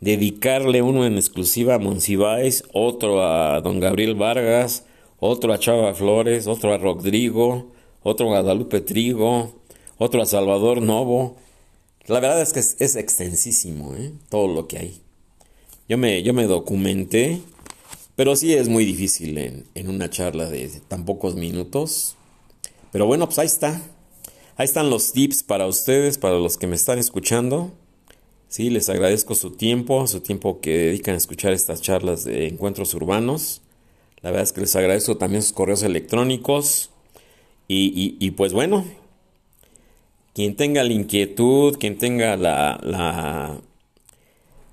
dedicarle 0.00 0.82
uno 0.82 1.06
en 1.06 1.14
exclusiva 1.14 1.74
a 1.74 1.78
Monsiváis, 1.78 2.64
otro 2.72 3.22
a 3.22 3.60
don 3.60 3.78
Gabriel 3.78 4.16
Vargas, 4.16 4.84
otro 5.20 5.52
a 5.52 5.58
Chava 5.58 5.94
Flores, 5.94 6.48
otro 6.48 6.74
a 6.74 6.78
Rodrigo, 6.78 7.70
otro 8.02 8.26
a 8.26 8.40
Guadalupe 8.40 8.80
Trigo, 8.80 9.54
otro 9.98 10.20
a 10.20 10.26
Salvador 10.26 10.82
Novo. 10.82 11.36
La 12.08 12.18
verdad 12.18 12.42
es 12.42 12.52
que 12.52 12.58
es, 12.58 12.96
extensísimo 12.96 13.94
¿eh? 13.94 14.12
todo 14.30 14.48
lo 14.48 14.66
que 14.66 14.78
hay. 14.78 15.00
Yo 15.88 15.96
me, 15.96 16.24
yo 16.24 16.34
me 16.34 16.46
documenté, 16.46 17.40
pero 18.16 18.34
sí 18.34 18.52
es 18.52 18.68
muy 18.68 18.84
difícil 18.84 19.38
en, 19.38 19.64
en 19.76 19.88
una 19.88 20.10
charla 20.10 20.50
de 20.50 20.68
tan 20.88 21.04
pocos 21.04 21.36
minutos. 21.36 22.16
Pero 22.90 23.06
bueno, 23.06 23.26
pues 23.26 23.38
ahí 23.38 23.46
está. 23.46 23.80
Ahí 24.58 24.64
están 24.64 24.90
los 24.90 25.12
tips 25.12 25.44
para 25.44 25.68
ustedes, 25.68 26.18
para 26.18 26.34
los 26.34 26.58
que 26.58 26.66
me 26.66 26.74
están 26.74 26.98
escuchando. 26.98 27.70
Sí, 28.48 28.70
les 28.70 28.88
agradezco 28.88 29.36
su 29.36 29.52
tiempo, 29.52 30.04
su 30.08 30.18
tiempo 30.18 30.60
que 30.60 30.76
dedican 30.76 31.14
a 31.14 31.18
escuchar 31.18 31.52
estas 31.52 31.80
charlas 31.80 32.24
de 32.24 32.48
encuentros 32.48 32.92
urbanos. 32.92 33.62
La 34.20 34.30
verdad 34.30 34.42
es 34.42 34.52
que 34.52 34.62
les 34.62 34.74
agradezco 34.74 35.16
también 35.16 35.44
sus 35.44 35.52
correos 35.52 35.84
electrónicos. 35.84 36.90
Y, 37.68 38.16
y, 38.18 38.30
pues 38.32 38.52
bueno, 38.52 38.84
quien 40.34 40.56
tenga 40.56 40.82
la 40.82 40.92
inquietud, 40.92 41.76
quien 41.78 41.96
tenga 41.96 42.36
la, 42.36 42.80
la, 42.82 43.60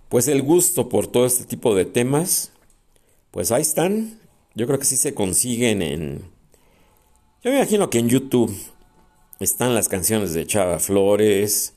pues 0.09 0.27
el 0.27 0.41
gusto 0.41 0.89
por 0.89 1.05
todo 1.05 1.27
este 1.27 1.43
tipo 1.45 1.75
de 1.75 1.85
temas, 1.85 2.51
pues 3.29 3.51
ahí 3.51 3.61
están. 3.61 4.19
Yo 4.55 4.65
creo 4.65 4.79
que 4.79 4.85
sí 4.85 4.97
se 4.97 5.13
consiguen 5.13 5.83
en... 5.83 6.21
Yo 7.43 7.51
me 7.51 7.57
imagino 7.57 7.91
que 7.91 7.99
en 7.99 8.09
YouTube 8.09 8.51
están 9.39 9.73
las 9.73 9.89
canciones 9.89 10.33
de 10.33 10.47
Chava 10.47 10.79
Flores, 10.79 11.73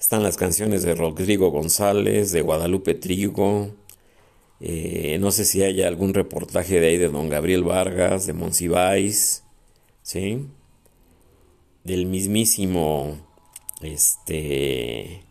están 0.00 0.22
las 0.22 0.36
canciones 0.36 0.82
de 0.82 0.94
Rodrigo 0.94 1.50
González, 1.50 2.32
de 2.32 2.40
Guadalupe 2.40 2.94
Trigo. 2.94 3.70
Eh, 4.60 5.18
no 5.20 5.30
sé 5.30 5.44
si 5.44 5.62
hay 5.62 5.82
algún 5.82 6.14
reportaje 6.14 6.80
de 6.80 6.88
ahí 6.88 6.96
de 6.96 7.08
don 7.08 7.28
Gabriel 7.28 7.64
Vargas, 7.64 8.26
de 8.26 8.32
Monsiváis, 8.32 9.44
¿sí? 10.02 10.46
Del 11.84 12.06
mismísimo, 12.06 13.18
este, 13.82 15.22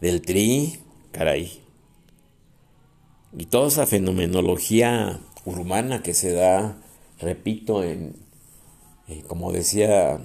del 0.00 0.20
Tri, 0.20 0.80
caray. 1.12 1.62
Y 3.36 3.46
toda 3.46 3.68
esa 3.68 3.86
fenomenología 3.86 5.20
urbana 5.46 6.02
que 6.02 6.12
se 6.12 6.32
da, 6.32 6.78
repito, 7.20 7.82
en, 7.82 8.16
eh, 9.08 9.22
como 9.26 9.52
decía 9.52 10.20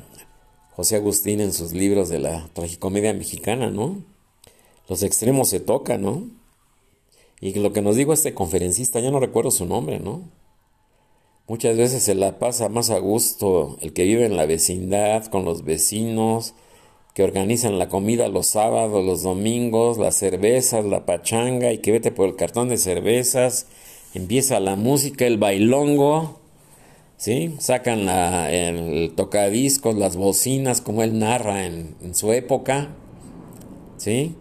José 0.75 0.95
Agustín 0.95 1.39
en 1.39 1.53
sus 1.53 1.73
libros 1.73 2.09
de 2.09 2.19
la 2.19 2.49
tragicomedia 2.53 3.13
mexicana, 3.13 3.69
¿no? 3.69 4.03
Los 4.89 5.03
extremos 5.03 5.49
se 5.49 5.59
tocan, 5.59 6.01
¿no? 6.01 6.27
Y 7.39 7.53
lo 7.55 7.73
que 7.73 7.81
nos 7.81 7.95
dijo 7.95 8.13
este 8.13 8.33
conferencista, 8.33 8.99
ya 8.99 9.11
no 9.11 9.19
recuerdo 9.19 9.51
su 9.51 9.65
nombre, 9.65 9.99
¿no? 9.99 10.21
Muchas 11.47 11.77
veces 11.77 12.03
se 12.03 12.15
la 12.15 12.39
pasa 12.39 12.69
más 12.69 12.89
a 12.89 12.99
gusto 12.99 13.77
el 13.81 13.93
que 13.93 14.03
vive 14.03 14.25
en 14.25 14.37
la 14.37 14.45
vecindad, 14.45 15.25
con 15.25 15.43
los 15.43 15.63
vecinos, 15.63 16.53
que 17.13 17.23
organizan 17.23 17.77
la 17.77 17.89
comida 17.89 18.27
los 18.27 18.47
sábados, 18.47 19.05
los 19.05 19.23
domingos, 19.23 19.97
las 19.97 20.15
cervezas, 20.15 20.85
la 20.85 21.05
pachanga 21.05 21.71
y 21.71 21.79
que 21.79 21.91
vete 21.91 22.11
por 22.11 22.27
el 22.27 22.35
cartón 22.35 22.69
de 22.69 22.77
cervezas, 22.77 23.67
empieza 24.13 24.59
la 24.59 24.75
música, 24.75 25.27
el 25.27 25.37
bailongo, 25.37 26.39
¿sí? 27.23 27.55
Sacan 27.57 28.05
la, 28.05 28.51
el 28.51 29.13
tocadiscos, 29.15 29.95
las 29.95 30.17
bocinas, 30.17 30.81
como 30.81 31.03
él 31.03 31.19
narra 31.19 31.65
en, 31.65 31.95
su 32.15 32.33
época, 32.33 32.89
¿sí? 33.95 34.35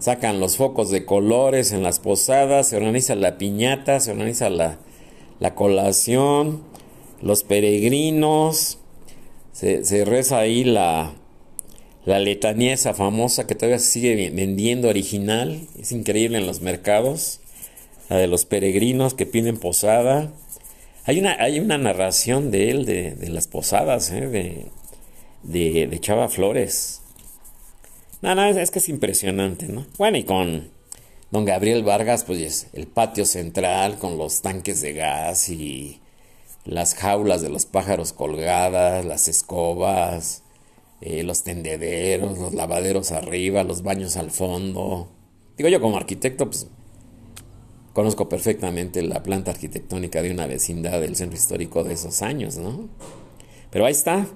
Sacan 0.00 0.38
los 0.38 0.58
focos 0.58 0.90
de 0.90 1.06
colores 1.06 1.72
en 1.72 1.82
las 1.82 1.98
posadas, 1.98 2.68
se 2.68 2.76
organiza 2.76 3.14
la 3.14 3.38
piñata, 3.38 4.00
se 4.00 4.10
organiza 4.10 4.50
la, 4.50 4.76
la 5.40 5.54
colación, 5.54 6.62
los 7.22 7.42
peregrinos, 7.42 8.80
se, 9.52 10.04
reza 10.04 10.38
ahí 10.38 10.62
la, 10.62 11.14
la 12.04 12.18
letanía 12.18 12.74
esa 12.74 12.92
famosa 12.92 13.46
que 13.46 13.54
todavía 13.54 13.78
se 13.78 13.92
sigue 13.92 14.28
vendiendo 14.28 14.90
original, 14.90 15.66
es 15.80 15.90
increíble 15.90 16.36
en 16.36 16.46
los 16.46 16.60
mercados, 16.60 17.40
la 18.10 18.18
de 18.18 18.26
los 18.26 18.44
peregrinos 18.44 19.14
que 19.14 19.24
piden 19.24 19.56
posada, 19.56 20.34
hay 21.06 21.20
una, 21.20 21.36
hay 21.38 21.60
una 21.60 21.78
narración 21.78 22.50
de 22.50 22.70
él, 22.70 22.84
de, 22.84 23.16
las 23.28 23.46
posadas, 23.46 24.10
¿eh? 24.10 24.26
de, 24.26 25.86
de, 25.86 26.00
Chava 26.00 26.28
Flores. 26.28 27.00
No, 28.22 28.34
no, 28.34 28.44
es, 28.44 28.70
que 28.72 28.80
es 28.80 28.88
impresionante, 28.88 29.68
¿no? 29.68 29.86
Bueno, 29.98 30.18
y 30.18 30.24
con 30.24 30.68
don 31.30 31.44
Gabriel 31.44 31.84
Vargas, 31.84 32.24
pues 32.24 32.66
el 32.72 32.88
patio 32.88 33.24
central 33.24 33.98
con 33.98 34.18
los 34.18 34.42
tanques 34.42 34.80
de 34.80 34.94
gas 34.94 35.48
y 35.48 36.00
las 36.64 36.96
jaulas 36.96 37.40
de 37.40 37.50
los 37.50 37.66
pájaros 37.66 38.12
colgadas, 38.12 39.04
las 39.04 39.28
escobas, 39.28 40.42
eh, 41.00 41.22
los 41.22 41.44
tendederos, 41.44 42.36
los 42.36 42.52
lavaderos 42.52 43.12
arriba, 43.12 43.62
los 43.62 43.84
baños 43.84 44.16
al 44.16 44.32
fondo. 44.32 45.08
Digo 45.56 45.68
yo 45.68 45.80
como 45.80 45.98
arquitecto, 45.98 46.46
pues 46.46 46.66
Conozco 47.96 48.28
perfectamente 48.28 49.00
la 49.00 49.22
planta 49.22 49.52
arquitectónica 49.52 50.20
de 50.20 50.30
una 50.30 50.46
vecindad 50.46 51.00
del 51.00 51.16
centro 51.16 51.38
histórico 51.38 51.82
de 51.82 51.94
esos 51.94 52.20
años, 52.20 52.58
¿no? 52.58 52.90
Pero 53.70 53.86
ahí 53.86 53.92
está. 53.92 54.26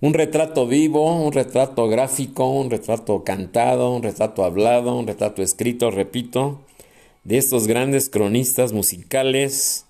Un 0.00 0.14
retrato 0.14 0.66
vivo, 0.66 1.14
un 1.14 1.30
retrato 1.30 1.88
gráfico, 1.88 2.48
un 2.48 2.70
retrato 2.70 3.22
cantado, 3.22 3.94
un 3.94 4.02
retrato 4.02 4.44
hablado, 4.44 4.96
un 4.96 5.06
retrato 5.06 5.42
escrito, 5.42 5.90
repito, 5.90 6.62
de 7.22 7.36
estos 7.36 7.66
grandes 7.66 8.08
cronistas 8.08 8.72
musicales, 8.72 9.84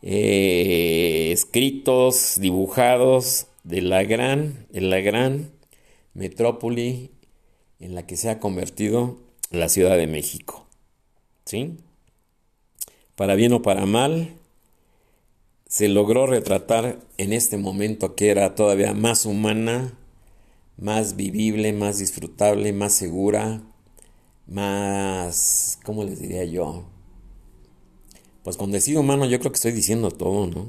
eh, 0.00 1.32
escritos, 1.32 2.40
dibujados 2.40 3.48
de 3.62 3.82
la 3.82 4.04
gran, 4.04 4.66
en 4.72 4.88
la 4.88 5.00
gran 5.00 5.50
metrópoli 6.14 7.10
en 7.78 7.94
la 7.94 8.06
que 8.06 8.16
se 8.16 8.30
ha 8.30 8.40
convertido 8.40 9.18
la 9.50 9.68
Ciudad 9.68 9.98
de 9.98 10.06
México. 10.06 10.66
¿Sí? 11.44 11.76
Para 13.16 13.34
bien 13.34 13.52
o 13.52 13.62
para 13.62 13.86
mal, 13.86 14.36
se 15.68 15.88
logró 15.88 16.26
retratar 16.26 17.00
en 17.18 17.32
este 17.32 17.56
momento 17.56 18.14
que 18.14 18.30
era 18.30 18.54
todavía 18.54 18.94
más 18.94 19.26
humana, 19.26 19.98
más 20.76 21.16
vivible, 21.16 21.72
más 21.72 21.98
disfrutable, 21.98 22.72
más 22.72 22.92
segura, 22.92 23.62
más, 24.46 25.78
¿cómo 25.84 26.04
les 26.04 26.20
diría 26.20 26.44
yo? 26.44 26.84
Pues 28.44 28.56
con 28.56 28.70
decir 28.70 28.96
humano 28.96 29.26
yo 29.26 29.40
creo 29.40 29.50
que 29.50 29.56
estoy 29.56 29.72
diciendo 29.72 30.10
todo, 30.10 30.46
¿no? 30.46 30.68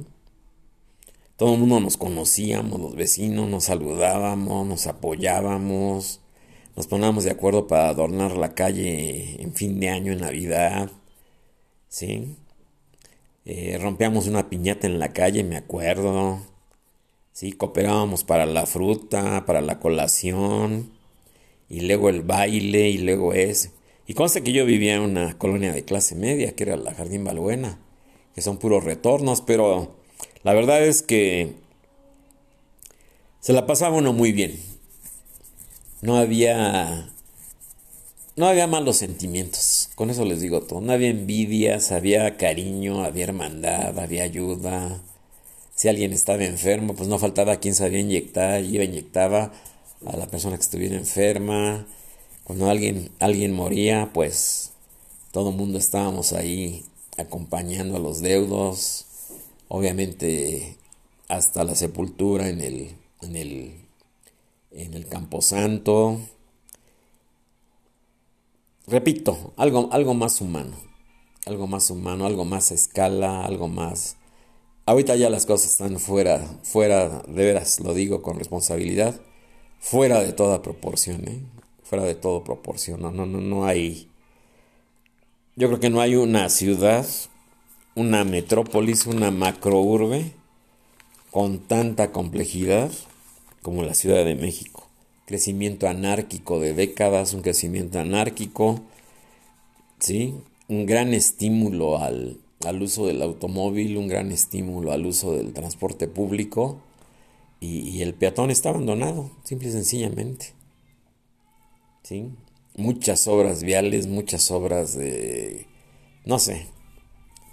Todo 1.36 1.54
el 1.54 1.60
mundo 1.60 1.80
nos 1.80 1.98
conocíamos, 1.98 2.80
los 2.80 2.96
vecinos, 2.96 3.48
nos 3.48 3.66
saludábamos, 3.66 4.66
nos 4.66 4.88
apoyábamos, 4.88 6.22
nos 6.76 6.88
poníamos 6.88 7.26
de 7.26 7.32
acuerdo 7.32 7.68
para 7.68 7.90
adornar 7.90 8.36
la 8.36 8.56
calle 8.56 9.40
en 9.44 9.54
fin 9.54 9.80
de 9.80 9.90
año, 9.90 10.14
en 10.14 10.22
Navidad. 10.22 10.90
¿Sí? 11.90 12.36
Eh, 13.46 13.78
rompíamos 13.82 14.28
una 14.28 14.50
piñata 14.50 14.88
en 14.88 15.00
la 15.00 15.14
calle, 15.14 15.44
me 15.44 15.58
acuerdo. 15.58 16.42
Sí, 17.32 17.54
cooperábamos 17.54 18.24
para 18.24 18.46
la 18.46 18.66
fruta, 18.66 19.46
para 19.46 19.62
la 19.62 19.80
colación, 19.80 20.92
y 21.70 21.82
luego 21.82 22.10
el 22.10 22.24
baile, 22.24 22.90
y 22.90 22.98
luego 22.98 23.34
ese. 23.34 23.72
Y 24.08 24.14
conste 24.16 24.44
que 24.44 24.54
yo 24.54 24.66
vivía 24.66 24.96
en 24.96 25.02
una 25.02 25.38
colonia 25.38 25.72
de 25.72 25.86
clase 25.86 26.16
media, 26.16 26.56
que 26.56 26.64
era 26.64 26.78
la 26.78 26.94
Jardín 26.94 27.24
Balbuena, 27.24 27.80
que 28.36 28.42
son 28.42 28.58
puros 28.58 28.84
retornos, 28.84 29.42
pero 29.42 29.96
la 30.44 30.54
verdad 30.54 30.84
es 30.84 31.02
que 31.04 31.54
se 33.40 33.54
la 33.54 33.66
pasaba 33.66 33.98
uno 33.98 34.14
muy 34.14 34.32
bien. 34.32 34.60
No 36.02 36.18
había 36.18 37.12
no 38.38 38.46
había 38.48 38.68
malos 38.68 38.98
sentimientos, 38.98 39.90
con 39.96 40.12
eso 40.12 40.24
les 40.24 40.42
digo 40.42 40.62
todo. 40.62 40.80
No 40.80 40.94
había 40.94 41.10
envidias, 41.10 41.92
había 41.92 42.38
cariño, 42.38 43.04
había 43.04 43.24
hermandad, 43.24 43.98
había 43.98 44.24
ayuda. 44.24 45.02
Si 45.74 45.88
alguien 45.90 46.14
estaba 46.14 46.44
enfermo, 46.46 46.96
pues 46.96 47.10
no 47.10 47.18
faltaba 47.18 47.58
quien 47.58 47.74
sabía 47.74 48.00
inyectar, 48.00 48.64
iba 48.64 48.84
inyectaba 48.84 49.52
a 50.06 50.18
la 50.18 50.28
persona 50.28 50.56
que 50.56 50.62
estuviera 50.62 50.96
enferma. 50.96 51.88
Cuando 52.44 52.70
alguien, 52.70 53.10
alguien 53.20 53.54
moría, 53.54 54.12
pues 54.14 54.72
todo 55.32 55.50
el 55.50 55.56
mundo 55.56 55.80
estábamos 55.80 56.32
ahí 56.34 56.86
acompañando 57.18 57.98
a 57.98 58.00
los 58.00 58.22
deudos. 58.22 59.08
Obviamente 59.68 60.76
hasta 61.28 61.64
la 61.64 61.74
sepultura 61.74 62.50
en 62.50 62.62
el, 62.62 62.92
en 63.24 63.36
el, 63.36 63.74
en 64.72 64.94
el 64.94 65.08
Camposanto 65.08 66.20
repito, 68.88 69.54
algo, 69.58 69.90
algo 69.92 70.14
más 70.14 70.42
humano, 70.42 70.76
algo 71.46 71.68
más 71.68 71.92
humano, 71.92 72.26
algo 72.26 72.46
más 72.46 72.72
a 72.72 72.76
escala, 72.76 73.46
algo 73.46 73.68
más... 73.68 74.16
Ahorita 74.86 75.18
ya 75.18 75.30
las 75.30 75.46
cosas 75.46 75.72
están 75.72 76.00
fuera, 76.00 76.40
fuera, 76.64 77.22
de 77.28 77.46
veras, 77.46 77.82
lo 77.82 77.94
digo 77.94 78.22
con 78.22 78.40
responsabilidad, 78.40 79.20
fuera 79.80 80.22
de 80.22 80.32
toda 80.32 80.62
proporción, 80.62 81.28
¿eh? 81.28 81.42
fuera 81.84 82.06
de 82.06 82.16
toda 82.16 82.44
proporción, 82.44 83.02
no, 83.02 83.12
no, 83.12 83.26
no 83.26 83.66
hay... 83.66 84.10
Yo 85.58 85.68
creo 85.68 85.80
que 85.80 85.90
no 85.90 86.00
hay 86.00 86.16
una 86.16 86.50
ciudad, 86.50 87.06
una 87.96 88.24
metrópolis, 88.24 89.06
una 89.08 89.32
macrourbe 89.32 90.32
con 91.32 91.60
tanta 91.60 92.12
complejidad 92.12 92.92
como 93.62 93.84
la 93.84 93.96
Ciudad 93.96 94.24
de 94.24 94.36
México 94.36 94.87
crecimiento 95.28 95.90
anárquico 95.90 96.62
de 96.62 96.74
décadas, 96.74 97.34
un 97.34 97.42
crecimiento 97.42 98.00
anárquico, 98.00 98.80
¿sí? 100.00 100.34
un 100.70 100.86
gran 100.86 101.14
estímulo 101.14 101.98
al, 101.98 102.40
uso 102.82 103.08
del 103.08 103.22
automóvil, 103.22 103.98
un 103.98 104.08
gran 104.08 104.32
estímulo 104.32 104.94
al 104.94 105.06
uso 105.06 105.34
del 105.34 105.52
transporte 105.52 106.08
público, 106.08 106.80
y, 107.60 108.02
el 108.04 108.14
peatón 108.14 108.52
está 108.52 108.70
abandonado, 108.70 109.32
simple 109.44 109.68
y 109.68 109.72
sencillamente. 109.72 110.54
¿Sí? 112.04 112.30
Muchas 112.78 113.28
obras 113.28 113.64
viales, 113.64 114.08
muchas 114.08 114.50
obras 114.50 114.96
de... 114.96 115.66
no 116.24 116.40
sé. 116.40 116.68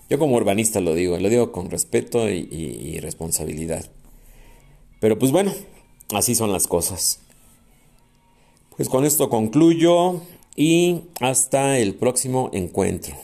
Yo 0.08 0.18
como 0.18 0.36
urbanista 0.36 0.80
lo 0.80 0.94
digo, 0.94 1.18
lo 1.18 1.28
digo 1.28 1.50
con 1.50 1.70
respeto 1.70 2.28
y 2.30 3.00
responsabilidad. 3.00 3.90
Pero 5.00 5.18
pues 5.18 5.32
bueno, 5.32 5.52
así 6.10 6.34
son 6.34 6.52
las 6.52 6.68
cosas. 6.68 7.23
Pues 8.76 8.88
con 8.88 9.04
esto 9.04 9.30
concluyo 9.30 10.20
y 10.56 11.02
hasta 11.20 11.78
el 11.78 11.94
próximo 11.94 12.50
encuentro. 12.52 13.14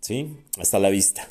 ¿Sí? 0.00 0.36
Hasta 0.58 0.78
la 0.78 0.90
vista. 0.90 1.26